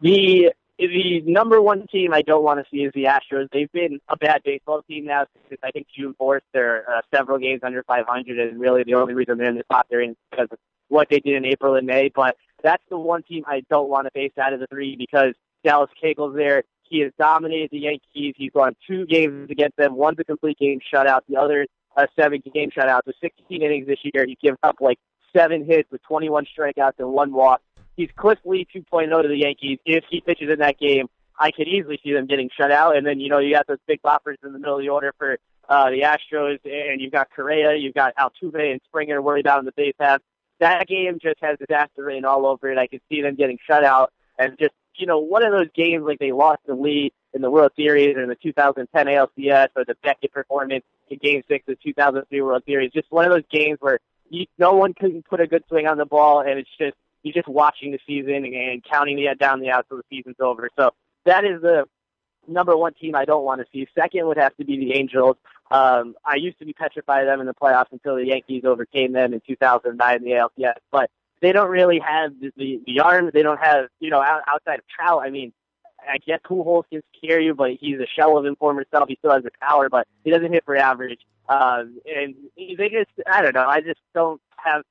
[0.00, 3.48] The the number one team I don't want to see is the Astros.
[3.52, 6.42] They've been a bad baseball team now since I think June 4th.
[6.52, 9.86] They're uh, several games under 500, and really the only reason they're in the spot
[9.90, 12.12] they're in because of what they did in April and May.
[12.14, 15.34] But that's the one team I don't want to face out of the three because
[15.64, 16.62] Dallas Keuchel's there.
[16.90, 18.34] He has dominated the Yankees.
[18.36, 19.96] He's won two games against them.
[19.96, 21.20] One's a complete game shutout.
[21.28, 21.66] The other
[21.96, 23.00] a seven game shutout.
[23.04, 24.24] So 16 innings this year.
[24.26, 24.98] He's given up like
[25.36, 27.60] seven hits with 21 strikeouts and one walk.
[27.96, 29.78] He's Cliff Lee 2.0 to the Yankees.
[29.84, 31.08] If he pitches in that game,
[31.38, 32.96] I could easily see them getting shut out.
[32.96, 35.12] And then, you know, you got those big boppers in the middle of the order
[35.18, 39.58] for uh, the Astros, and you've got Correa, you've got Altuve and Springer worried about
[39.58, 40.20] in the base path.
[40.60, 42.78] That game just has disaster rain all over it.
[42.78, 46.04] I could see them getting shut out and just you know, one of those games
[46.04, 49.84] like they lost the lead in the World Series or in the 2010 ALCS or
[49.84, 52.92] the Beckett performance in Game Six of the 2003 World Series.
[52.92, 55.98] Just one of those games where you, no one can put a good swing on
[55.98, 59.60] the ball, and it's just you're just watching the season and, and counting the down
[59.60, 60.68] the outs till the season's over.
[60.78, 60.90] So
[61.24, 61.84] that is the
[62.46, 63.86] number one team I don't want to see.
[63.94, 65.36] Second would have to be the Angels.
[65.70, 69.12] Um, I used to be petrified of them in the playoffs until the Yankees overcame
[69.12, 71.10] them in 2009 in the ALCS, but
[71.40, 73.30] they don't really have the, the, the.
[73.32, 75.22] They don't have, you know, out, outside of Trout.
[75.24, 75.52] I mean,
[76.08, 79.08] I guess Pujols can scare you, but he's a shell of his former self.
[79.08, 81.20] He still has the power, but he doesn't hit for average.
[81.48, 84.82] Um, and they just, I don't know, I just don't have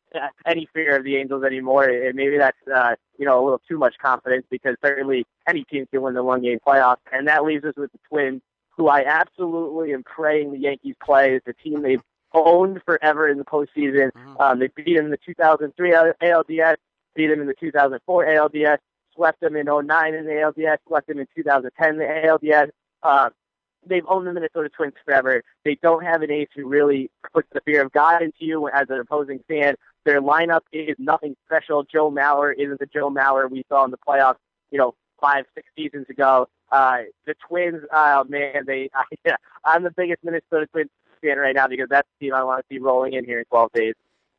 [0.45, 1.86] any fear of the Angels anymore.
[1.86, 5.86] And maybe that's, uh, you know, a little too much confidence because certainly any team
[5.91, 6.98] can win the one game playoff.
[7.12, 11.36] And that leaves us with the Twins, who I absolutely am praying the Yankees play.
[11.36, 12.02] It's a team they've
[12.34, 14.11] owned forever in the postseason.
[14.11, 14.38] Mm-hmm.
[14.39, 16.75] Um, they beat them in the 2003 ALDS,
[17.15, 18.78] beat them in the 2004 ALDS,
[19.15, 22.69] swept them in 09 in the ALDS, swept them in 2010 in the ALDS.
[23.03, 23.30] Uh,
[23.86, 25.43] they've owned the Minnesota Twins forever.
[25.63, 28.89] They don't have an ace who really puts the fear of God into you as
[28.89, 29.75] an opposing fan.
[30.05, 31.84] Their lineup is nothing special.
[31.84, 34.38] Joe Mauer isn't the Joe Mauer we saw in the playoffs,
[34.71, 36.47] you know, five, six seasons ago.
[36.71, 40.89] Uh, the Twins, oh man, they, I, yeah, I'm the biggest Minnesota Twins
[41.22, 43.45] fan right now because that's the team I want to see rolling in here in
[43.45, 43.93] 12 days.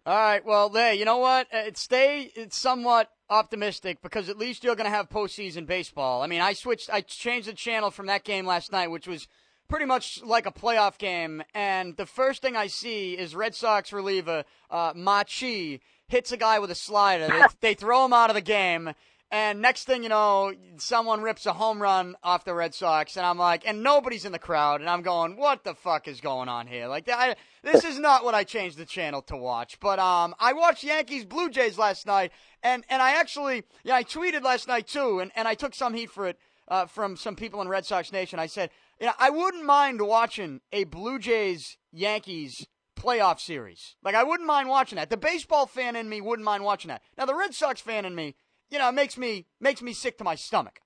[0.06, 1.52] All right, well, there, you know what?
[1.52, 6.22] Uh, stay somewhat optimistic because at least you're going to have postseason baseball.
[6.22, 9.28] I mean, I switched, I changed the channel from that game last night, which was
[9.68, 11.42] pretty much like a playoff game.
[11.54, 16.58] And the first thing I see is Red Sox reliever uh, Machi hits a guy
[16.58, 17.28] with a slider.
[17.28, 18.92] They, they throw him out of the game.
[19.30, 23.26] And next thing you know, someone rips a home run off the Red Sox, and
[23.26, 26.48] I'm like, and nobody's in the crowd, and I'm going, what the fuck is going
[26.48, 26.86] on here?
[26.86, 29.78] Like, I, this is not what I changed the channel to watch.
[29.80, 34.02] But um, I watched Yankees Blue Jays last night, and and I actually, yeah, I
[34.04, 37.36] tweeted last night too, and and I took some heat for it uh, from some
[37.36, 38.38] people in Red Sox Nation.
[38.38, 42.66] I said, yeah, I wouldn't mind watching a Blue Jays Yankees
[42.96, 43.96] playoff series.
[44.02, 45.10] Like, I wouldn't mind watching that.
[45.10, 47.02] The baseball fan in me wouldn't mind watching that.
[47.16, 48.34] Now, the Red Sox fan in me
[48.70, 50.80] you know, it makes me makes me sick to my stomach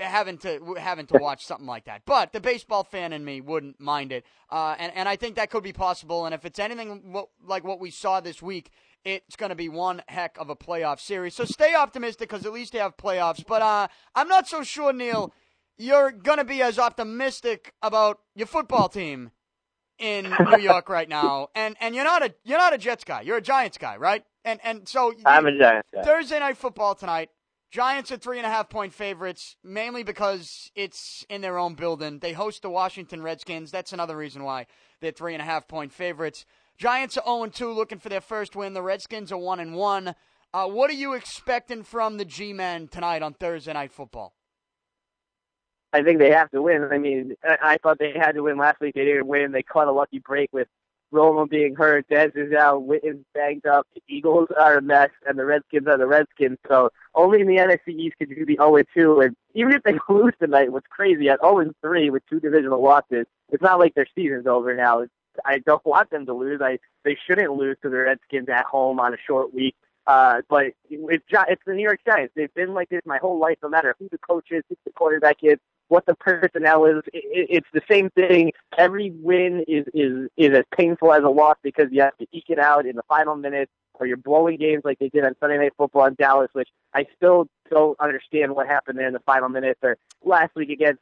[0.00, 2.02] having to having to watch something like that.
[2.06, 5.50] But the baseball fan in me wouldn't mind it, uh, and and I think that
[5.50, 6.24] could be possible.
[6.24, 7.14] And if it's anything
[7.44, 8.70] like what we saw this week,
[9.04, 11.34] it's going to be one heck of a playoff series.
[11.34, 13.44] So stay optimistic because at least they have playoffs.
[13.46, 15.32] But uh, I'm not so sure, Neil,
[15.76, 19.32] you're going to be as optimistic about your football team
[19.98, 21.48] in New York right now.
[21.54, 23.22] And and you're not a you're not a Jets guy.
[23.22, 24.24] You're a Giants guy, right?
[24.44, 26.02] And and so I'm a Giants guy.
[26.02, 27.30] Thursday night football tonight.
[27.70, 32.18] Giants are three and a half point favorites, mainly because it's in their own building.
[32.18, 33.70] They host the Washington Redskins.
[33.70, 34.66] That's another reason why
[35.00, 36.44] they're three and a half point favorites.
[36.76, 38.74] Giants are 0 2, looking for their first win.
[38.74, 40.14] The Redskins are 1 and 1.
[40.54, 44.34] Uh, what are you expecting from the G Men tonight on Thursday Night Football?
[45.94, 46.88] I think they have to win.
[46.90, 48.94] I mean, I thought they had to win last week.
[48.94, 49.52] They didn't win.
[49.52, 50.68] They caught a lucky break with
[51.12, 55.38] Romo being hurt, Dez is out, Witten's banged up, the Eagles are a mess, and
[55.38, 56.58] the Redskins are the Redskins.
[56.68, 59.24] So only in the NFC East could you be 0-2.
[59.24, 63.62] And even if they lose tonight, what's crazy, at 0-3 with two divisional losses, it's
[63.62, 65.04] not like their season's over now.
[65.44, 66.60] I don't want them to lose.
[66.62, 69.74] I They shouldn't lose to the Redskins at home on a short week.
[70.06, 72.32] Uh, but it's, it's the New York Giants.
[72.34, 74.92] They've been like this my whole life, no matter who the coach is, who the
[74.92, 75.58] quarterback is,
[75.88, 77.02] what the personnel is.
[77.12, 78.52] It, it's the same thing.
[78.78, 82.50] Every win is is is as painful as a loss because you have to eke
[82.50, 85.58] it out in the final minutes, or you're blowing games like they did on Sunday
[85.58, 89.48] Night Football in Dallas, which I still don't understand what happened there in the final
[89.48, 91.00] minutes, or last week against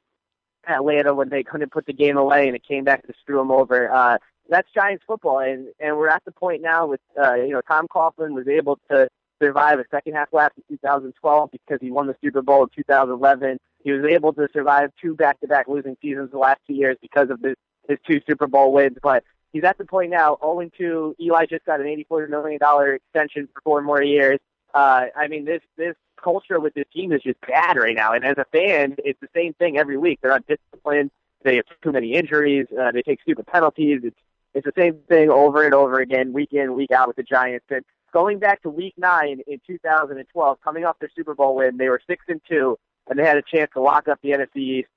[0.69, 3.51] Atlanta when they couldn't put the game away and it came back to screw them
[3.51, 3.91] over.
[3.93, 4.19] Uh,
[4.49, 7.87] that's Giants football, and and we're at the point now with uh, you know Tom
[7.89, 9.09] Coughlin was able to
[9.41, 13.59] survive a second half lapse in 2012 because he won the Super Bowl in 2011.
[13.83, 17.41] He was able to survive two back-to-back losing seasons the last two years because of
[17.41, 17.55] his,
[17.89, 18.97] his two Super Bowl wins.
[19.03, 22.59] But he's at the point now, owing to Eli just got an $84 million
[22.95, 24.39] extension for four more years.
[24.75, 28.13] Uh, I mean, this this culture with this team is just bad right now.
[28.13, 30.21] And as a fan, it's the same thing every week.
[30.23, 31.11] They're undisciplined.
[31.43, 32.67] They have too many injuries.
[32.79, 34.01] Uh, they take stupid penalties.
[34.05, 34.17] It's
[34.53, 37.67] it's the same thing over and over again, week in, week out with the Giants.
[37.71, 41.89] And going back to Week Nine in 2012, coming off their Super Bowl win, they
[41.89, 44.89] were six and two, and they had a chance to lock up the NFC East.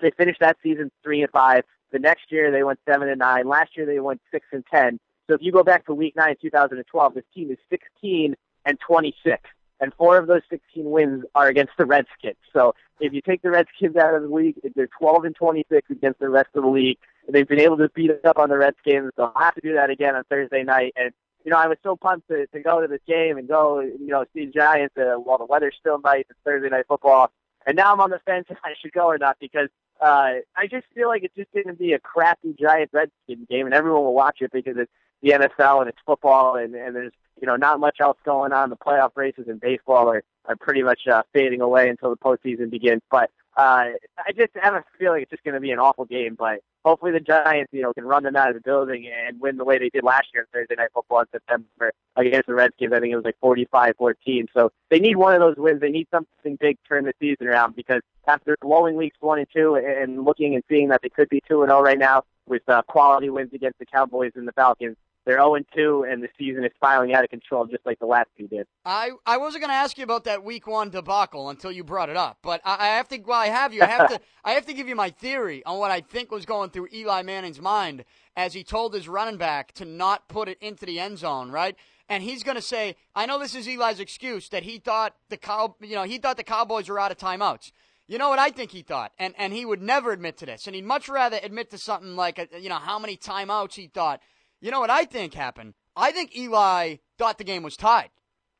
[0.00, 1.64] They finished that season three and five.
[1.92, 3.48] The next year they went seven and nine.
[3.48, 4.98] Last year they went six and ten.
[5.28, 8.34] So if you go back to Week Nine, 2012, this team is 16
[8.66, 9.42] and 26,
[9.80, 12.36] and four of those 16 wins are against the Redskins.
[12.52, 16.18] So if you take the Redskins out of the league, they're 12 and 26 against
[16.18, 16.98] the rest of the league.
[17.28, 19.12] They've been able to beat up on the Redskins.
[19.16, 20.94] They'll have to do that again on Thursday night.
[20.96, 21.12] And
[21.44, 24.08] you know, I was so pumped to, to go to this game and go, you
[24.08, 26.24] know, see the Giants uh, while the weather's still nice.
[26.28, 27.30] It's Thursday night football,
[27.66, 29.68] and now I'm on the fence if I should go or not because
[30.00, 33.66] uh, I just feel like it's just going to be a crappy Giant Redskin game,
[33.66, 34.90] and everyone will watch it because it's
[35.22, 38.70] the NFL and it's football, and and there's you know not much else going on.
[38.70, 42.70] The playoff races in baseball are are pretty much uh, fading away until the postseason
[42.70, 43.02] begins.
[43.10, 46.34] But uh, I just have a feeling it's just going to be an awful game.
[46.38, 49.56] But hopefully the Giants, you know, can run them out of the building and win
[49.56, 52.92] the way they did last year on Thursday Night Football in September against the Redskins.
[52.92, 54.46] I think it was like 45-14.
[54.54, 55.80] So they need one of those wins.
[55.80, 59.48] They need something big to turn the season around because after blowing weeks one and
[59.52, 62.62] two and looking and seeing that they could be two and zero right now with
[62.68, 64.96] uh, quality wins against the Cowboys and the Falcons,
[65.26, 68.28] they're 0 2, and the season is spiraling out of control, just like the last
[68.38, 68.66] two did.
[68.84, 72.08] I, I wasn't going to ask you about that Week One debacle until you brought
[72.08, 73.18] it up, but I, I have to.
[73.18, 74.20] While I have you, I have to.
[74.44, 77.22] I have to give you my theory on what I think was going through Eli
[77.22, 78.04] Manning's mind
[78.36, 81.76] as he told his running back to not put it into the end zone, right?
[82.08, 85.36] And he's going to say, "I know this is Eli's excuse that he thought the
[85.36, 87.72] cow, you know, he thought the Cowboys were out of timeouts."
[88.10, 90.66] You know what I think he thought, and and he would never admit to this,
[90.66, 93.86] and he'd much rather admit to something like, a, you know, how many timeouts he
[93.86, 94.20] thought.
[94.60, 95.74] You know what I think happened?
[95.96, 98.10] I think Eli thought the game was tied.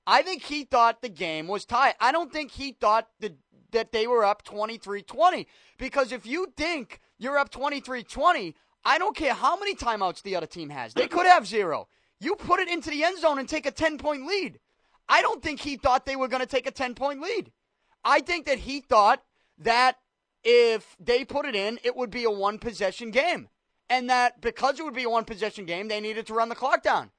[0.06, 1.94] I think he thought the game was tied.
[2.00, 3.36] I don't think he thought the,
[3.72, 5.46] that they were up 23 20.
[5.78, 10.36] Because if you think you're up 23 20, I don't care how many timeouts the
[10.36, 10.94] other team has.
[10.94, 11.88] They could have zero.
[12.18, 14.58] You put it into the end zone and take a 10 point lead.
[15.08, 17.52] I don't think he thought they were going to take a 10 point lead.
[18.04, 19.22] I think that he thought
[19.58, 19.96] that
[20.42, 23.48] if they put it in, it would be a one possession game.
[23.90, 26.54] And that because it would be a one possession game, they needed to run the
[26.54, 27.10] clock down.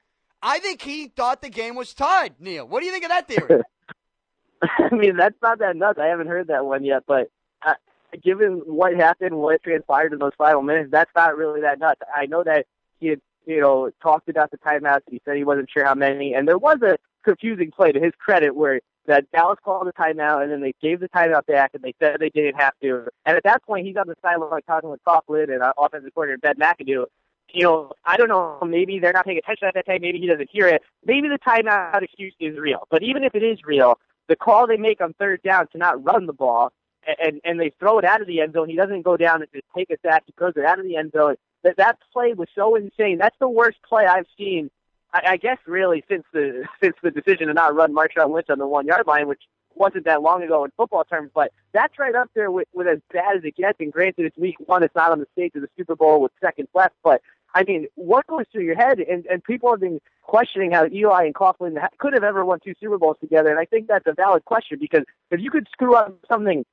[0.42, 2.34] I think he thought the game was tied.
[2.40, 3.62] Neil, what do you think of that theory?
[4.62, 5.98] I mean, that's not that nuts.
[6.00, 7.30] I haven't heard that one yet, but
[7.64, 7.74] uh,
[8.22, 12.00] given what happened, what transpired in those final minutes, that's not really that nuts.
[12.14, 12.66] I know that
[12.98, 15.02] he had, you know, talked about the timeouts.
[15.10, 18.12] He said he wasn't sure how many, and there was a confusing play to his
[18.18, 21.82] credit where that Dallas called the timeout, and then they gave the timeout back, and
[21.82, 23.08] they said they didn't have to.
[23.26, 26.38] And at that point, he's on the sideline talking with Coughlin and uh, offensive coordinator
[26.38, 27.06] Ben McAdoo,
[27.52, 30.26] you know, I don't know, maybe they're not paying attention at that time, maybe he
[30.26, 30.82] doesn't hear it.
[31.04, 32.86] Maybe the timeout excuse is real.
[32.90, 33.98] But even if it is real,
[34.28, 36.72] the call they make on third down to not run the ball
[37.20, 39.50] and and they throw it out of the end zone, he doesn't go down and
[39.52, 41.34] just take a sack, he throws it out of the end zone.
[41.64, 43.18] That that play was so insane.
[43.18, 44.70] That's the worst play I've seen
[45.12, 48.58] I, I guess really since the since the decision to not run Marshawn Lynch on
[48.58, 49.42] the one yard line, which
[49.74, 52.98] wasn't that long ago in football terms, but that's right up there with, with as
[53.10, 53.80] bad as it gets.
[53.80, 56.32] And granted, it's week one; it's not on the stage of the Super Bowl with
[56.40, 57.22] seconds left, but
[57.54, 58.98] I mean, what goes through your head?
[59.00, 62.74] And, and people have been questioning how Eli and Coughlin could have ever won two
[62.80, 63.50] Super Bowls together.
[63.50, 66.64] And I think that's a valid question because if you could screw up something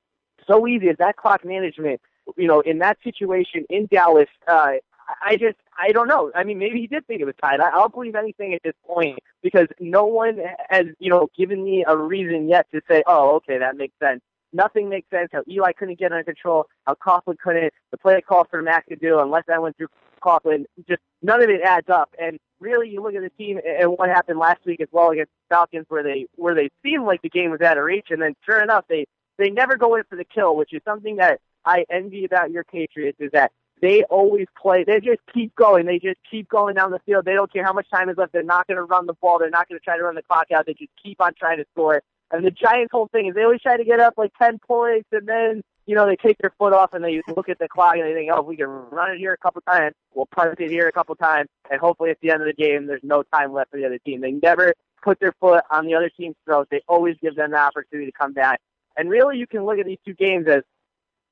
[0.48, 2.02] so easy as that clock management,
[2.38, 4.74] you know, in that situation in Dallas, uh,
[5.22, 6.32] I just, I don't know.
[6.36, 7.60] I mean, maybe he did think it was tied.
[7.60, 10.40] I, I'll believe anything at this point because no one
[10.70, 14.22] has, you know, given me a reason yet to say, oh, okay, that makes sense.
[14.52, 15.30] Nothing makes sense.
[15.32, 19.44] How Eli couldn't get under control, how Coughlin couldn't, the play call for McAdoo, unless
[19.48, 19.90] that went through
[20.22, 22.14] Coughlin, just none of it adds up.
[22.20, 25.32] And really, you look at the team and what happened last week as well against
[25.32, 28.22] the Falcons, where they where they seemed like the game was out of reach, and
[28.22, 29.06] then sure enough, they
[29.38, 32.64] they never go in for the kill, which is something that I envy about your
[32.64, 33.20] Patriots.
[33.20, 33.52] Is that
[33.82, 34.84] they always play.
[34.84, 35.86] They just keep going.
[35.86, 37.26] They just keep going down the field.
[37.26, 38.34] They don't care how much time is left.
[38.34, 39.40] They're not going to run the ball.
[39.40, 40.66] They're not going to try to run the clock out.
[40.66, 42.02] They just keep on trying to score.
[42.32, 45.08] And the Giants' whole thing is they always try to get up like 10 points
[45.12, 47.96] and then you know, they take their foot off and they look at the clock
[47.96, 50.70] and they think, oh, we can run it here a couple times, we'll punt it
[50.70, 53.52] here a couple times, and hopefully at the end of the game, there's no time
[53.54, 54.22] left for the other team.
[54.22, 56.68] They never put their foot on the other team's throat.
[56.70, 58.62] They always give them the opportunity to come back.
[58.98, 60.62] And really, you can look at these two games as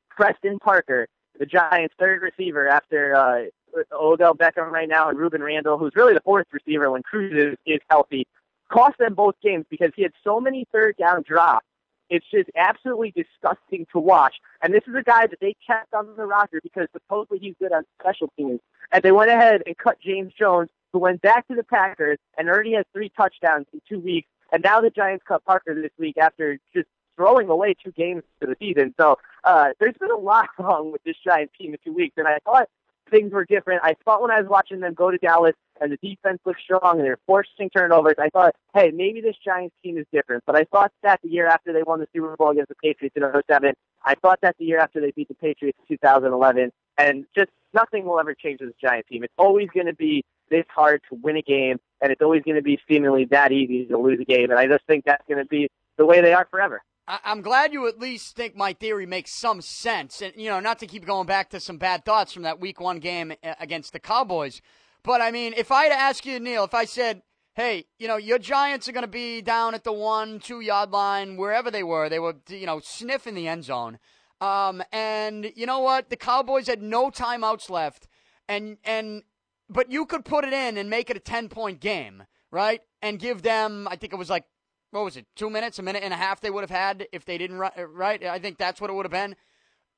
[0.09, 1.07] Preston Parker,
[1.39, 6.13] the Giants' third receiver after uh, Odell Beckham right now and Rueben Randle, who's really
[6.13, 8.25] the fourth receiver when Cruz is, is healthy,
[8.69, 11.65] cost them both games because he had so many third down drops
[12.09, 14.35] it's just absolutely disgusting to watch.
[14.61, 17.71] And this is a guy that they kept on the roster because supposedly he's good
[17.71, 18.59] on special teams.
[18.91, 22.47] And they went ahead and cut James Jones, who went back to the Packers and
[22.47, 24.29] already has three touchdowns in two weeks.
[24.51, 26.88] And now the Giants cut Parker this week after just
[27.18, 28.93] throwing away two games to the season.
[28.97, 32.13] So uh, there's been a lot wrong with this Giants team in two weeks.
[32.18, 32.70] And I thought
[33.09, 33.82] things were different.
[33.84, 36.97] I thought when I was watching them go to Dallas and the defense looked strong
[36.97, 40.43] and they're forcing turnovers, I thought, hey, maybe this Giants team is different.
[40.45, 43.15] But I thought that the year after they won the Super Bowl against the Patriots
[43.15, 43.74] in 07,
[44.05, 48.05] I thought that the year after they beat the Patriots in 2011, and just nothing
[48.05, 49.24] will ever change with this Giants team.
[49.24, 52.55] It's always going to be this hard to win a game, and it's always going
[52.55, 54.49] to be seemingly that easy to lose a game.
[54.49, 56.82] And I just think that's going to be the way they are forever.
[57.07, 60.21] I'm glad you at least think my theory makes some sense.
[60.21, 62.81] And, you know, not to keep going back to some bad thoughts from that week
[62.81, 64.61] one game uh, against the Cowboys.
[65.03, 67.21] But, I mean, if I had to ask you, Neil, if I said,
[67.55, 70.91] hey, you know, your Giants are going to be down at the one, two yard
[70.91, 73.99] line, wherever they were, they were, you know, sniffing the end zone.
[74.41, 76.09] Um, and you know what?
[76.09, 78.09] The Cowboys had no timeouts left.
[78.49, 79.23] And, and,
[79.69, 82.81] but you could put it in and make it a 10 point game, right?
[83.01, 84.43] And give them, I think it was like
[84.91, 87.25] what was it, two minutes, a minute and a half they would have had if
[87.25, 88.23] they didn't, run, uh, right?
[88.23, 89.35] I think that's what it would have been.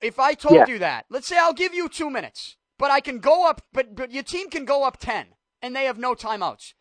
[0.02, 0.66] if I told Yeah.
[0.68, 3.96] you that, let's say I'll give you two minutes, but I can go up, but
[3.96, 6.74] but your team can go up ten, and they have no timeouts,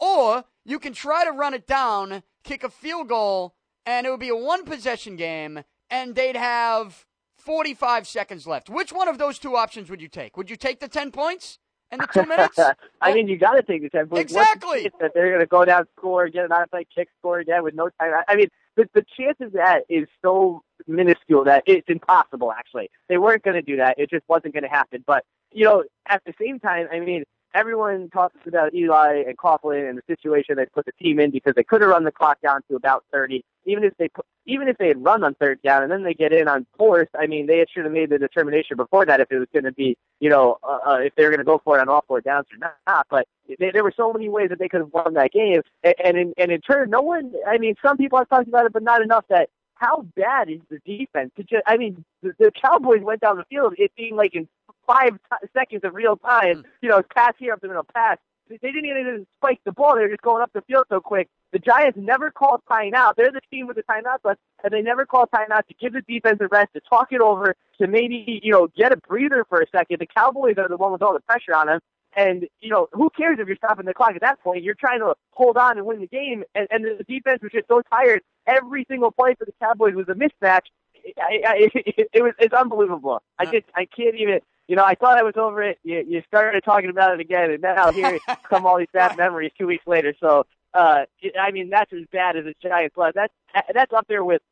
[0.00, 4.20] or you can try to run it down, kick a field goal, and it would
[4.20, 7.04] be a one possession game, and they'd have
[7.36, 8.70] forty five seconds left.
[8.70, 10.36] Which one of those two options would you take?
[10.38, 11.58] Would you take the ten points
[11.94, 12.58] and the two minutes?
[13.00, 14.32] I mean, you got to take the ten points.
[14.32, 14.92] What's the Exactly.
[15.00, 17.88] that they're going to go down, score, get an onside kick, score again with no
[18.00, 18.12] time.
[18.28, 22.52] I mean, the the chances of that is so minuscule that it's impossible.
[22.52, 23.98] Actually, they weren't going to do that.
[23.98, 25.04] It just wasn't going to happen.
[25.06, 27.24] But you know, at the same time, I mean,
[27.54, 31.54] everyone talks about Eli and Coughlin and the situation they put the team in because
[31.54, 33.44] they could have run the clock down to about 30.
[33.64, 36.12] Even if they put, even if they had run on third down and then they
[36.12, 39.30] get in on fourth, I mean, they should have made the determination before that if
[39.30, 41.60] it was going to be, you know, uh, uh, if they were going to go
[41.64, 43.06] for it on all four downs or not.
[43.08, 43.26] But
[43.58, 46.18] they, there were so many ways that they could have won that game, and, and
[46.18, 47.32] in and in turn, no one.
[47.46, 49.48] I mean, some people have talked about it, but not enough that.
[49.76, 51.32] How bad is the defense?
[51.36, 54.48] To just, I mean, the, the Cowboys went down the field, it being like in
[54.86, 56.64] five t- seconds of real time, mm.
[56.80, 58.18] you know, pass here up the middle, pass.
[58.48, 59.94] They didn't even spike the ball.
[59.96, 61.28] They were just going up the field so quick.
[61.52, 63.14] The Giants never called timeout.
[63.16, 66.02] They're the team with the timeouts left, and they never called timeout to give the
[66.02, 69.60] defense a rest, to talk it over, to maybe, you know, get a breather for
[69.60, 70.00] a second.
[70.00, 71.80] The Cowboys are the one with all the pressure on them.
[72.16, 74.62] And, you know, who cares if you're stopping the clock at that point?
[74.62, 76.44] You're trying to hold on and win the game.
[76.54, 78.20] And, and the defense was just so tired.
[78.46, 80.66] Every single play for the Cowboys was a mismatch.
[81.18, 83.22] I, I, it, it was it's unbelievable.
[83.38, 84.40] I just I can't even.
[84.66, 85.78] You know, I thought I was over it.
[85.82, 89.52] You, you started talking about it again, and now here come all these bad memories
[89.58, 90.14] two weeks later.
[90.20, 91.04] So, uh,
[91.38, 93.12] I mean, that's as bad as the Giants was.
[93.14, 93.32] That's
[93.72, 94.42] that's up there with,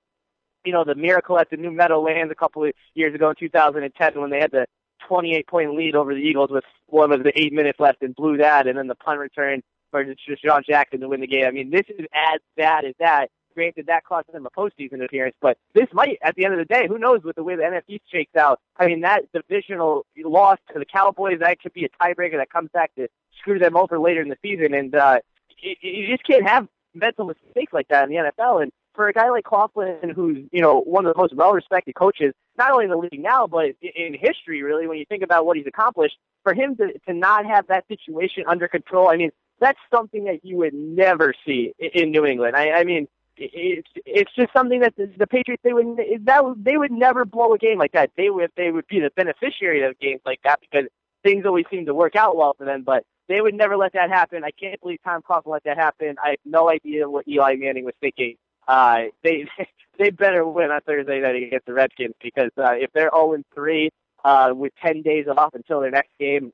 [0.64, 4.20] you know, the miracle at the New Meadowlands a couple of years ago in 2010
[4.20, 4.66] when they had the
[5.08, 8.36] 28 point lead over the Eagles with what was the eight minutes left and blew
[8.36, 11.46] that, and then the punt return for DeSean Jackson to win the game.
[11.46, 13.28] I mean, this is as bad as that.
[13.55, 16.64] Granted, that cost them a postseason appearance, but this might, at the end of the
[16.64, 18.61] day, who knows with the way the NFC shakes out.
[18.76, 22.70] I mean, that divisional loss to the Cowboys, that could be a tiebreaker that comes
[22.72, 24.74] back to screw them over later in the season.
[24.74, 25.18] And uh,
[25.59, 28.62] you, you just can't have mental mistakes like that in the NFL.
[28.62, 32.34] And for a guy like Coughlin, who's you know one of the most well-respected coaches,
[32.59, 35.57] not only in the league now, but in history, really, when you think about what
[35.57, 39.30] he's accomplished, for him to to not have that situation under control, I mean,
[39.61, 42.57] that's something that you would never see in New England.
[42.57, 46.76] I, I mean, it's it's just something that the, the Patriots they would that they
[46.76, 48.11] would never blow a game like that.
[48.16, 50.89] They would they would be the beneficiary of games like that because
[51.22, 52.83] things always seem to work out well for them.
[52.83, 54.45] But they would never let that happen.
[54.45, 56.16] I can't believe Tom Coughlin let that happen.
[56.22, 58.37] I have no idea what Eli Manning was thinking.
[58.68, 59.47] Uh, they
[59.99, 63.91] they better win on Thursday night against the Redskins because uh, if they're 0 3
[64.24, 66.53] uh, with 10 days off until their next game,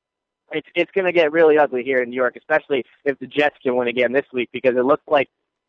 [0.53, 3.57] it's it's going to get really ugly here in New York, especially if the Jets
[3.63, 5.29] can win again this week because it looks like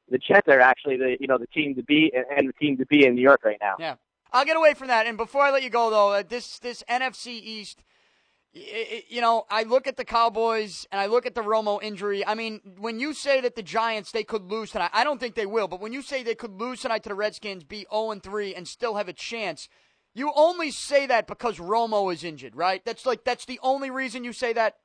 [0.10, 2.86] the Jets are actually the you know the team to beat and, the team to
[2.86, 3.76] be in New York right now.
[3.80, 3.96] Yeah,
[4.32, 5.08] I'll get away from that.
[5.08, 7.84] And before I let you go, though, uh, this this NFC East,
[8.54, 12.26] you know, I look at the Cowboys and I look at the Romo injury.
[12.26, 15.36] I mean, when you say that the Giants they could lose tonight, I don't think
[15.36, 15.68] they will.
[15.68, 18.56] But when you say they could lose tonight to the Redskins, be zero and three,
[18.56, 19.70] and still have a chance.
[20.16, 22.84] You only say that because Romo is injured, right?
[22.84, 24.78] That's like that's the only reason you say that.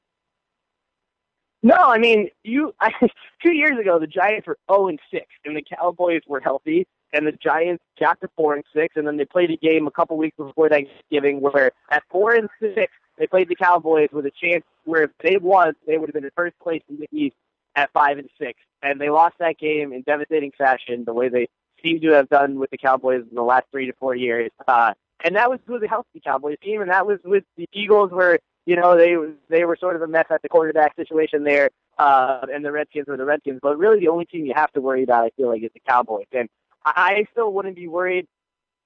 [1.64, 2.74] No, I mean you.
[2.78, 2.90] I,
[3.42, 7.26] two years ago, the Giants were zero and six, and the Cowboys were healthy, and
[7.26, 10.18] the Giants got to four and six, and then they played a game a couple
[10.18, 14.62] weeks before Thanksgiving where at four and six they played the Cowboys with a chance
[14.84, 17.36] where if they won, they would have been in first place in the East
[17.76, 21.48] at five and six, and they lost that game in devastating fashion, the way they
[21.82, 24.50] seem to have done with the Cowboys in the last three to four years.
[24.68, 24.92] Uh,
[25.24, 28.38] and that was with a healthy Cowboys team, and that was with the Eagles, where
[28.66, 29.16] you know they
[29.48, 33.06] they were sort of a mess at the quarterback situation there, uh, and the Redskins
[33.06, 33.60] were the Redskins.
[33.62, 35.82] But really, the only team you have to worry about, I feel like, is the
[35.86, 36.26] Cowboys.
[36.32, 36.48] And
[36.84, 38.26] I, still wouldn't be worried,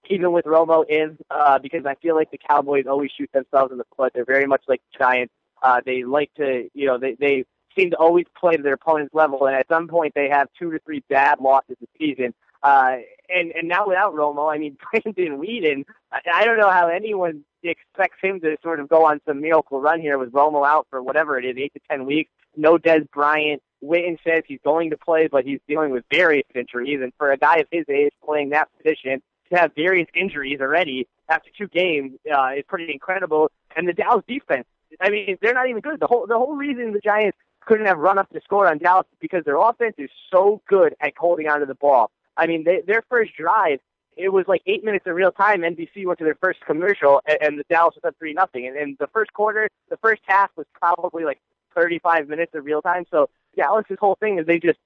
[0.08, 3.78] even with Romo in, uh, because I feel like the Cowboys always shoot themselves in
[3.78, 4.12] the foot.
[4.14, 5.32] They're very much like the Giants.
[5.62, 7.44] Uh, they like to, you know, they they
[7.76, 10.70] seem to always play to their opponent's level, and at some point they have two
[10.72, 12.34] to three bad losses this season.
[12.62, 12.96] Uh,
[13.28, 17.44] and and now without Romo, I mean Brandon Weeden, I, I don't know how anyone
[17.64, 21.02] expects him to sort of go on some miracle run here with Romo out for
[21.02, 22.30] whatever it is, eight to ten weeks.
[22.56, 23.62] No Dez Bryant.
[23.82, 27.36] Witten says he's going to play, but he's dealing with various injuries, and for a
[27.36, 32.18] guy of his age playing that position to have various injuries already after two games
[32.32, 33.50] uh, is pretty incredible.
[33.76, 34.66] And the Dallas defense,
[35.00, 36.00] I mean, they're not even good.
[36.00, 39.06] The whole the whole reason the Giants couldn't have run up the score on Dallas
[39.12, 42.10] is because their offense is so good at holding onto the ball.
[42.36, 43.80] I mean, they, their first drive,
[44.18, 45.62] it was like eight minutes of real time.
[45.62, 48.66] NBC went to their first commercial, and, and the Dallas was up three nothing.
[48.66, 51.40] And, and the first quarter, the first half was probably like
[51.74, 53.04] 35 minutes of real time.
[53.10, 54.78] So Dallas's whole thing is they just,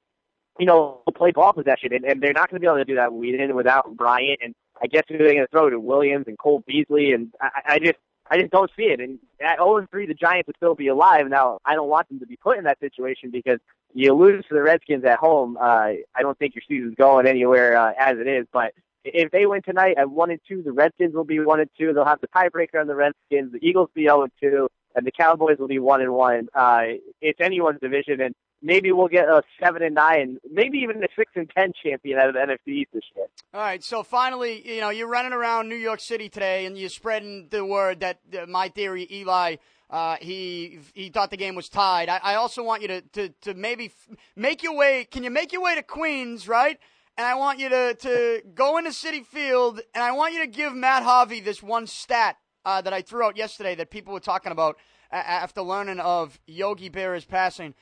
[0.59, 2.97] you know, play ball possession, and, and they're not going to be able to do
[2.97, 6.62] that with without Bryant and I guess they're going to throw to Williams and Cole
[6.66, 7.99] Beasley, and I, I just
[8.30, 9.01] I just don't see it.
[9.01, 11.28] And at 0 3, the Giants would still be alive.
[11.28, 13.59] Now, I don't want them to be put in that situation because
[13.95, 15.57] you lose to the Redskins at home.
[15.61, 18.47] Uh, I don't think your season's going anywhere uh, as it is.
[18.53, 18.72] But
[19.05, 21.93] if they win tonight at 1 and 2, the Redskins will be 1 and 2.
[21.93, 23.53] They'll have the tiebreaker on the Redskins.
[23.53, 26.49] The Eagles be 0 and 2, and the Cowboys will be 1 and 1.
[26.55, 26.83] Uh,
[27.21, 31.33] it's anyone's division, and maybe we'll get a seven and nine, maybe even a six
[31.35, 33.27] and ten champion out of the NFC East this year.
[33.53, 33.83] All right.
[33.83, 37.65] So finally, you know, you're running around New York City today, and you're spreading the
[37.65, 39.57] word that uh, my theory, Eli.
[39.91, 42.09] Uh, he he thought the game was tied.
[42.09, 45.07] I, I also want you to, to, to maybe f- make your way.
[45.11, 46.79] Can you make your way to Queens, right?
[47.17, 50.47] And I want you to, to go into Citi Field, and I want you to
[50.47, 54.21] give Matt Harvey this one stat uh, that I threw out yesterday that people were
[54.21, 54.77] talking about
[55.11, 57.75] after learning of Yogi Berra's passing.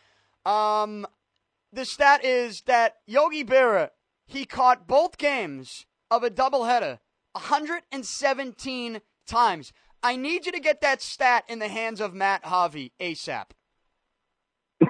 [0.45, 1.07] Um,
[1.73, 3.91] the stat is that Yogi Berra,
[4.27, 6.99] he caught both games of a doubleheader
[7.33, 9.73] 117 times.
[10.03, 13.51] I need you to get that stat in the hands of Matt Harvey ASAP.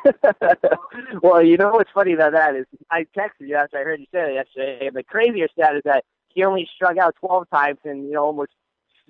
[1.22, 4.06] well, you know what's funny about that is I texted you after I heard you
[4.12, 7.78] say that yesterday, and the crazier stat is that he only struck out 12 times
[7.84, 8.52] in you know almost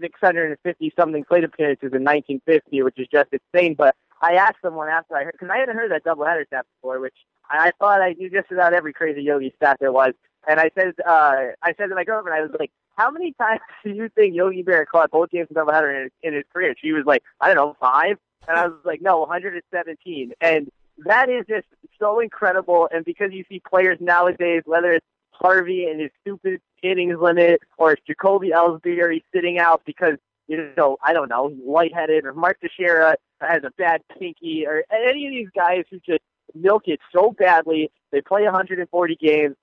[0.01, 3.74] 650 something plate appearances in 1950, which is just insane.
[3.74, 7.01] But I asked someone after I heard, because I hadn't heard that doubleheader stat before,
[7.01, 7.16] which
[7.49, 10.12] I thought I knew just about every crazy Yogi stat there was.
[10.49, 13.61] And I said, uh, I said to my girlfriend, I was like, how many times
[13.84, 16.74] do you think Yogi Berra caught both games of doubleheader in in his career?
[16.80, 18.18] She was like, I don't know, five.
[18.49, 20.32] And I was like, no, 117.
[20.41, 20.70] And
[21.05, 21.66] that is just
[21.98, 22.88] so incredible.
[22.92, 27.92] And because you see players nowadays, whether it's Harvey and his stupid innings limit, or
[27.92, 30.16] it's Jacoby Ellsbury sitting out because
[30.51, 34.82] you know, I don't know, he's lightheaded, or Mark Teixeira has a bad pinky, or
[34.90, 36.22] any of these guys who just
[36.55, 37.90] milk it so badly.
[38.11, 39.55] They play 140 games.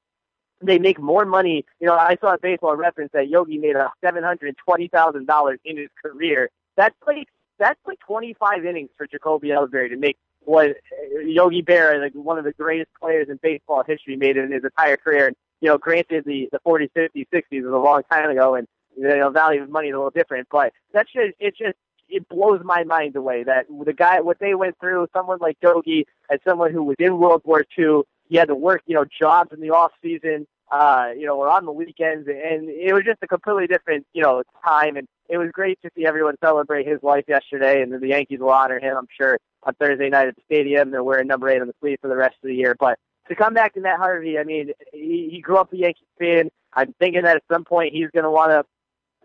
[0.61, 1.65] They make more money.
[1.81, 5.27] You know, I saw a baseball reference that Yogi made a seven hundred twenty thousand
[5.27, 6.49] dollars in his career.
[6.77, 7.27] That's like
[7.59, 10.17] that's like 25 innings for Jacoby Ellsbury to make
[10.47, 10.77] what
[11.25, 14.95] Yogi Berra, like one of the greatest players in baseball history, made in his entire
[14.95, 15.27] career.
[15.27, 18.67] And you know, granted the the 40s, 50s, 60s was a long time ago, and
[18.97, 21.77] you know, value of money is a little different, but that's just it just
[22.09, 26.05] it blows my mind away that the guy what they went through, someone like Yogi,
[26.29, 29.51] as someone who was in World War II, he had to work, you know, jobs
[29.51, 33.19] in the off season, uh, you know, or on the weekends, and it was just
[33.21, 34.95] a completely different, you know, time.
[34.97, 38.49] And it was great to see everyone celebrate his life yesterday, and the Yankees will
[38.49, 40.91] honor him, I'm sure, on Thursday night at the stadium.
[40.91, 42.75] They're wearing number eight on the sleeve for the rest of the year.
[42.79, 46.05] But to come back to Matt Harvey, I mean, he, he grew up a Yankee
[46.19, 46.49] fan.
[46.73, 48.65] I'm thinking that at some point he's going to want to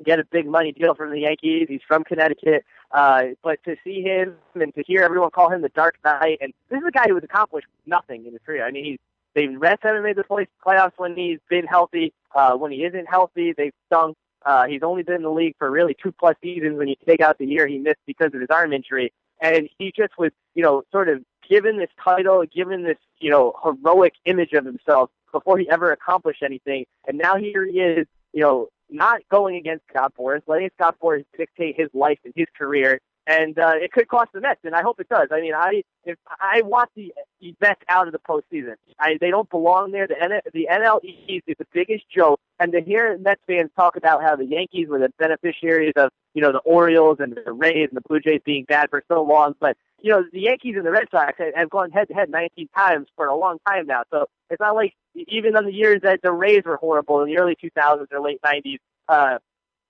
[0.05, 1.66] get a big money deal from the Yankees.
[1.68, 2.64] He's from Connecticut.
[2.91, 6.53] Uh, but to see him and to hear everyone call him the Dark Knight, and
[6.70, 8.64] this is a guy who has accomplished nothing in his career.
[8.64, 8.99] I mean, he's
[9.35, 10.24] they Reds haven't made the
[10.66, 12.12] playoffs when he's been healthy.
[12.35, 14.16] Uh, when he isn't healthy, they've stunk.
[14.45, 17.20] Uh, he's only been in the league for really two plus seasons when you take
[17.20, 19.12] out the year he missed because of his arm injury.
[19.43, 23.53] And he just was, you know, sort of given this title, given this, you know,
[23.62, 26.86] heroic image of himself before he ever accomplished anything.
[27.07, 31.24] And now here he is, you know, not going against Scott Boras, letting Scott Boras
[31.36, 34.82] dictate his life and his career, and uh, it could cost the Mets, and I
[34.82, 35.28] hope it does.
[35.30, 37.12] I mean, I if I want the
[37.60, 38.74] Mets out of the postseason.
[38.98, 40.06] I they don't belong there.
[40.06, 43.96] The N, the NL East is the biggest joke, and to hear Mets fans talk
[43.96, 47.88] about how the Yankees were the beneficiaries of you know the Orioles and the Rays
[47.90, 50.84] and the Blue Jays being bad for so long, but you know the Yankees and
[50.84, 54.02] the Red Sox have gone head to head 19 times for a long time now.
[54.10, 57.38] So it's not like even in the years that the Rays were horrible in the
[57.38, 59.38] early 2000s or late 90s, uh,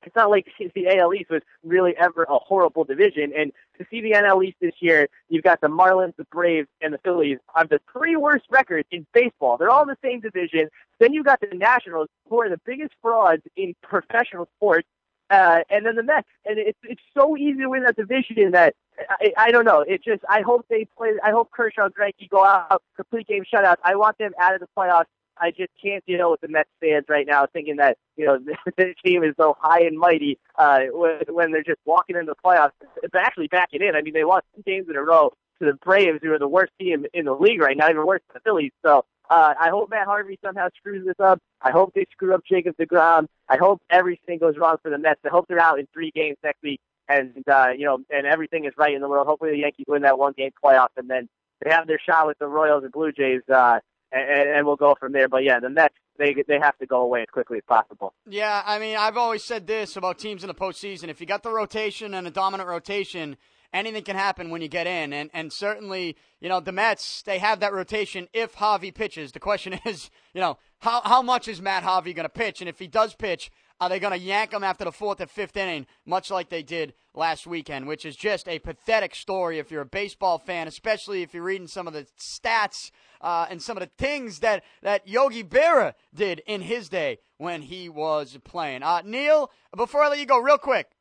[0.05, 3.33] it's not like the AL East was really ever a horrible division.
[3.37, 6.93] And to see the NL East this year, you've got the Marlins, the Braves, and
[6.93, 9.57] the Phillies have the three worst records in baseball.
[9.57, 10.69] They're all in the same division.
[10.99, 14.89] Then you've got the Nationals, who are the biggest frauds in professional sports.
[15.31, 18.75] Uh, and then the Mets, and it's it's so easy to win that division that
[19.09, 19.81] I, I don't know.
[19.81, 21.13] It just I hope they play.
[21.25, 23.79] I hope Kershaw and Greinke go out complete game shutouts.
[23.83, 25.07] I want them out of the playoffs
[25.43, 28.39] I just can't deal with the Mets fans right now thinking that you know
[28.77, 32.71] this team is so high and mighty uh, when, they're just walking into the playoffs,
[32.81, 33.97] but actually backing in.
[33.97, 36.49] I mean, they lost two games in a row to the Braves, who are the
[36.49, 38.71] worst team in the league right now, even worse than the Phillies.
[38.87, 41.41] So uh, I hope Matt Harvey somehow screws this up.
[41.61, 43.27] I hope they screw up Jacob DeGrom.
[43.49, 45.21] I hope everything goes wrong for the Mets.
[45.25, 48.65] I hope they're out in three games next week, and uh, you know, and everything
[48.65, 49.27] is right in the world.
[49.27, 51.29] Hopefully, the Yankees win that one game playoff, and then
[51.63, 53.43] they have their shot with the Royals and Blue Jays.
[53.53, 53.81] Uh,
[54.13, 55.29] and, and we'll go from there.
[55.29, 58.15] But yeah, the Mets they they have to go away as quickly as possible.
[58.29, 61.43] Yeah, I mean, I've always said this about teams in the postseason: if you got
[61.43, 63.37] the rotation and a dominant rotation,
[63.73, 65.13] anything can happen when you get in.
[65.13, 69.33] And and certainly, you know, the Mets they have that rotation if Harvey pitches.
[69.33, 72.61] The question is, you know, how how much is Matt Harvey going to pitch?
[72.61, 73.51] And if he does pitch,
[73.83, 76.63] Are they going to yank them after the fourth or fifth inning, much like they
[76.63, 81.23] did last weekend, which is just a pathetic story if you're a baseball fan, especially
[81.23, 82.93] if you're reading some of the stats
[83.23, 87.63] uh, and some of the things that, that Yogi Berra did in his day when
[87.63, 88.85] he was playing.
[88.85, 90.93] Uh, Neil, before I let you go, real quick,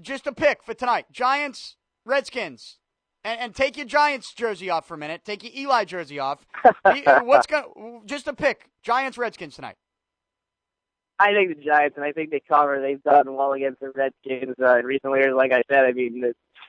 [0.00, 1.76] just a pick for tonight Giants,
[2.06, 2.78] Redskins.
[3.22, 5.26] And, and take your Giants jersey off for a minute.
[5.26, 6.46] Take your Eli jersey off.
[6.82, 8.00] What's going?
[8.06, 8.70] Just a pick.
[8.82, 9.76] Giants, Redskins tonight.
[11.20, 12.80] I think the Giants, and I think they cover.
[12.80, 15.34] They've done well against the Redskins uh, in recent years.
[15.36, 16.22] Like I said, I mean,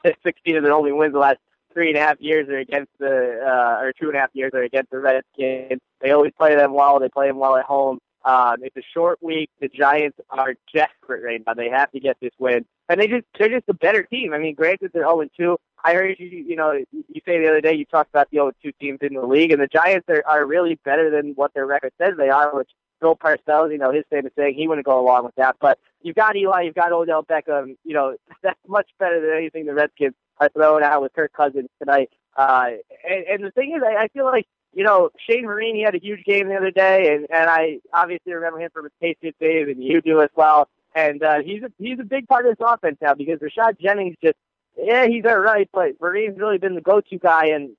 [0.03, 1.37] the 16 of their only wins the last
[1.73, 4.51] three and a half years are against the, uh, or two and a half years
[4.53, 5.79] are against the Redskins.
[6.01, 6.99] They always play them well.
[6.99, 7.99] They play them well at home.
[8.25, 9.49] Um, it's a short week.
[9.61, 11.53] The Giants are desperate right now.
[11.53, 14.33] They have to get this win, and they just they're just a better team.
[14.33, 15.57] I mean, granted they're 0 2.
[15.83, 18.51] I heard you, you know, you say the other day you talked about the 0
[18.61, 21.65] 2 teams in the league, and the Giants are, are really better than what their
[21.65, 22.69] record says they are, which
[23.01, 25.57] Bill Parcells, you know, his famous saying, he wouldn't go along with that.
[25.59, 29.65] But you've got Eli, you've got Odell Beckham, you know, that's much better than anything
[29.65, 32.09] the Redskins are throwing out with Kirk Cousins tonight.
[32.37, 32.69] Uh,
[33.07, 35.95] and, and the thing is, I, I feel like, you know, Shane Vereen, he had
[35.95, 39.37] a huge game the other day, and, and I obviously remember him from his Patriots
[39.39, 40.69] days, and you do as well.
[40.95, 44.17] And uh, he's a he's a big part of this offense now because Rashad Jennings
[44.21, 44.35] just
[44.77, 47.71] yeah he's all right, but Vereen's really been the go-to guy, and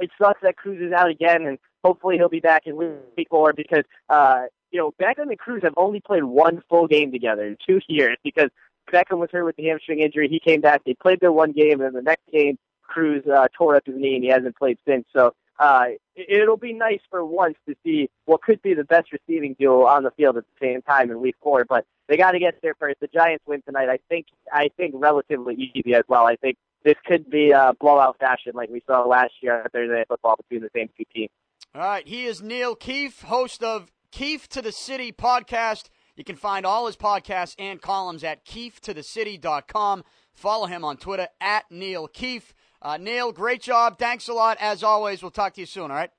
[0.00, 3.52] it sucks that Cruz is out again, and hopefully he'll be back in week four
[3.52, 7.56] because uh, you know, Beckham and Cruz have only played one full game together in
[7.66, 8.50] two years because
[8.92, 10.28] Beckham was hurt with the hamstring injury.
[10.28, 10.82] He came back.
[10.84, 14.14] They played their one game, and the next game, Cruz uh, tore up his knee,
[14.14, 15.06] and he hasn't played since.
[15.14, 15.86] So uh,
[16.16, 20.04] it'll be nice for once to see what could be the best receiving duo on
[20.04, 21.64] the field at the same time in Week Four.
[21.68, 23.00] But they got to get there first.
[23.00, 23.88] The Giants win tonight.
[23.88, 24.26] I think.
[24.52, 26.26] I think relatively easy as well.
[26.26, 29.94] I think this could be a blowout fashion like we saw last year on Thursday
[29.94, 31.30] Night Football between the same two teams.
[31.74, 35.88] All right, he is Neil Keefe, host of Keefe to the City podcast.
[36.16, 40.04] You can find all his podcasts and columns at keefetothecity.com.
[40.34, 42.54] Follow him on Twitter at Neil Keefe.
[42.80, 43.98] Uh, Neil, great job.
[43.98, 44.56] Thanks a lot.
[44.60, 46.10] As always, we'll talk to you soon, all right?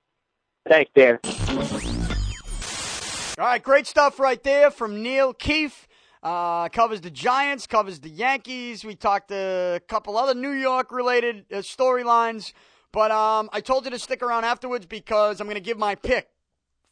[0.68, 1.20] Thanks, Dan.
[3.38, 5.88] All right, great stuff right there from Neil Keefe.
[6.22, 8.84] Uh, covers the Giants, covers the Yankees.
[8.84, 12.52] We talked a couple other New York related uh, storylines.
[12.92, 15.96] But um, I told you to stick around afterwards because I'm going to give my
[15.96, 16.28] pick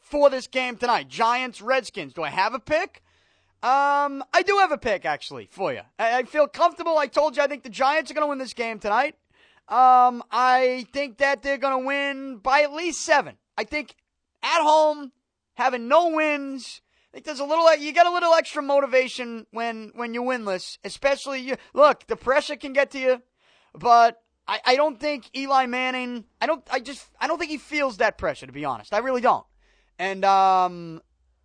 [0.09, 1.07] for this game tonight.
[1.07, 2.13] Giants, Redskins.
[2.13, 3.03] Do I have a pick?
[3.63, 5.81] Um, I do have a pick actually for you.
[5.99, 6.97] I, I feel comfortable.
[6.97, 9.15] I told you I think the Giants are going to win this game tonight.
[9.67, 13.35] Um, I think that they're going to win by at least seven.
[13.57, 13.95] I think
[14.41, 15.11] at home,
[15.55, 16.81] having no wins.
[17.11, 20.77] I think there's a little you get a little extra motivation when when you're winless,
[20.83, 21.57] especially you.
[21.73, 23.21] Look, the pressure can get to you,
[23.73, 26.25] but I, I don't think Eli Manning.
[26.39, 26.63] I don't.
[26.71, 27.09] I just.
[27.19, 28.45] I don't think he feels that pressure.
[28.45, 29.45] To be honest, I really don't.
[29.99, 31.01] And, um,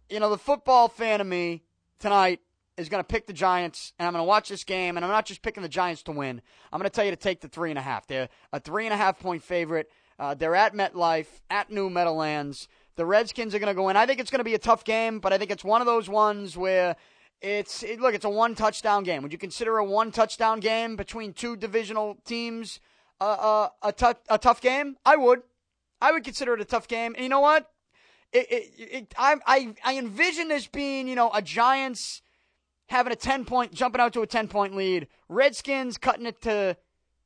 [0.09, 1.63] you know, the football fan of me
[1.99, 2.41] tonight
[2.77, 5.11] is going to pick the Giants, and I'm going to watch this game, and I'm
[5.11, 6.41] not just picking the Giants to win.
[6.73, 8.07] I'm going to tell you to take the three and a half.
[8.07, 9.91] They're a three and a half point favorite.
[10.19, 12.69] Uh, they're at MetLife, at New Meadowlands.
[12.97, 13.97] The Redskins are going to go in.
[13.97, 15.87] I think it's going to be a tough game, but I think it's one of
[15.87, 16.97] those ones where
[17.41, 19.23] it's it, look, it's a one touchdown game.
[19.23, 22.81] Would you consider a one touchdown game between two divisional teams
[23.21, 24.97] uh, uh, a, t- a tough game?
[25.05, 25.43] I would.
[26.01, 27.15] I would consider it a tough game.
[27.15, 27.72] And you know what?
[28.33, 32.23] It, it, it, I, I, I envision this being, you know, a Giants
[32.87, 36.77] having a 10 point, jumping out to a 10 point lead, Redskins cutting it to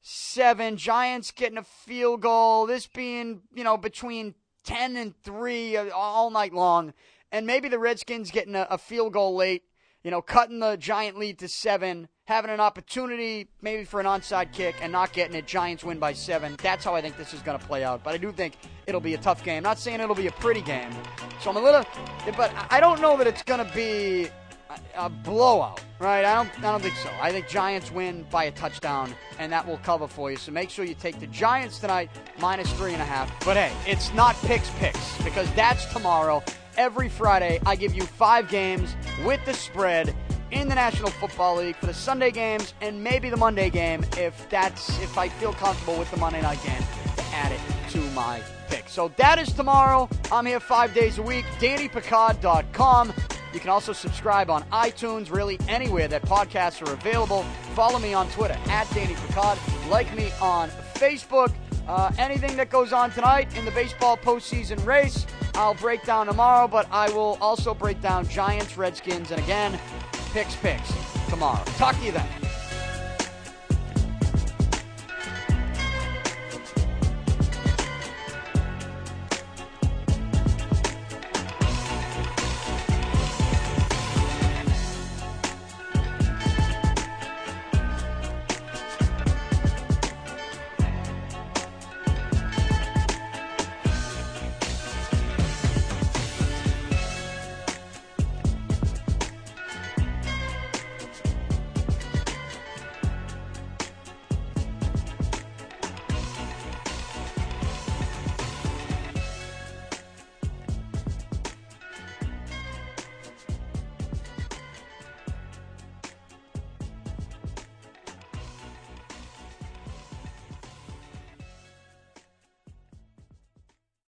[0.03, 4.35] seven, Giants getting a field goal, this being, you know, between
[4.65, 6.93] 10 and 3 all night long,
[7.31, 9.65] and maybe the Redskins getting a, a field goal late,
[10.03, 14.53] you know, cutting the Giant lead to seven having an opportunity maybe for an onside
[14.53, 15.47] kick and not getting it.
[15.47, 16.57] Giants win by seven.
[16.61, 18.03] That's how I think this is going to play out.
[18.03, 19.63] But I do think it'll be a tough game.
[19.63, 20.91] Not saying it'll be a pretty game.
[21.41, 21.85] So I'm a little,
[22.37, 24.29] but I don't know that it's going to be
[24.97, 26.25] a, blowout, right?
[26.25, 27.11] I don't, I don't think so.
[27.21, 30.37] I think Giants win by a touchdown, and that will cover for you.
[30.37, 33.33] So make sure you take the Giants tonight minus three and a half.
[33.45, 36.43] But hey, it's not picks picks because that's tomorrow.
[36.77, 40.15] Every Friday, I give you five games with the spread
[40.51, 44.49] in the National Football League for the Sunday games and maybe the Monday game if
[44.49, 46.83] that's if I feel comfortable with the Monday night game
[47.17, 47.61] to add it
[47.91, 48.89] to my pick.
[48.89, 50.09] So that is tomorrow.
[50.31, 51.45] I'm here five days a week.
[51.59, 53.13] DannyPicard.com.
[53.53, 57.43] You can also subscribe on iTunes, really anywhere that podcasts are available.
[57.75, 59.59] Follow me on Twitter at Danny Picard.
[59.89, 61.55] Like me on Facebook.
[61.89, 65.25] Uh, anything that goes on tonight in the baseball postseason race,
[65.55, 69.79] I'll break down tomorrow, but I will also break down Giants, Redskins, and again,
[70.33, 70.93] Picks Picks
[71.29, 71.63] tomorrow.
[71.77, 72.27] Talk to you then.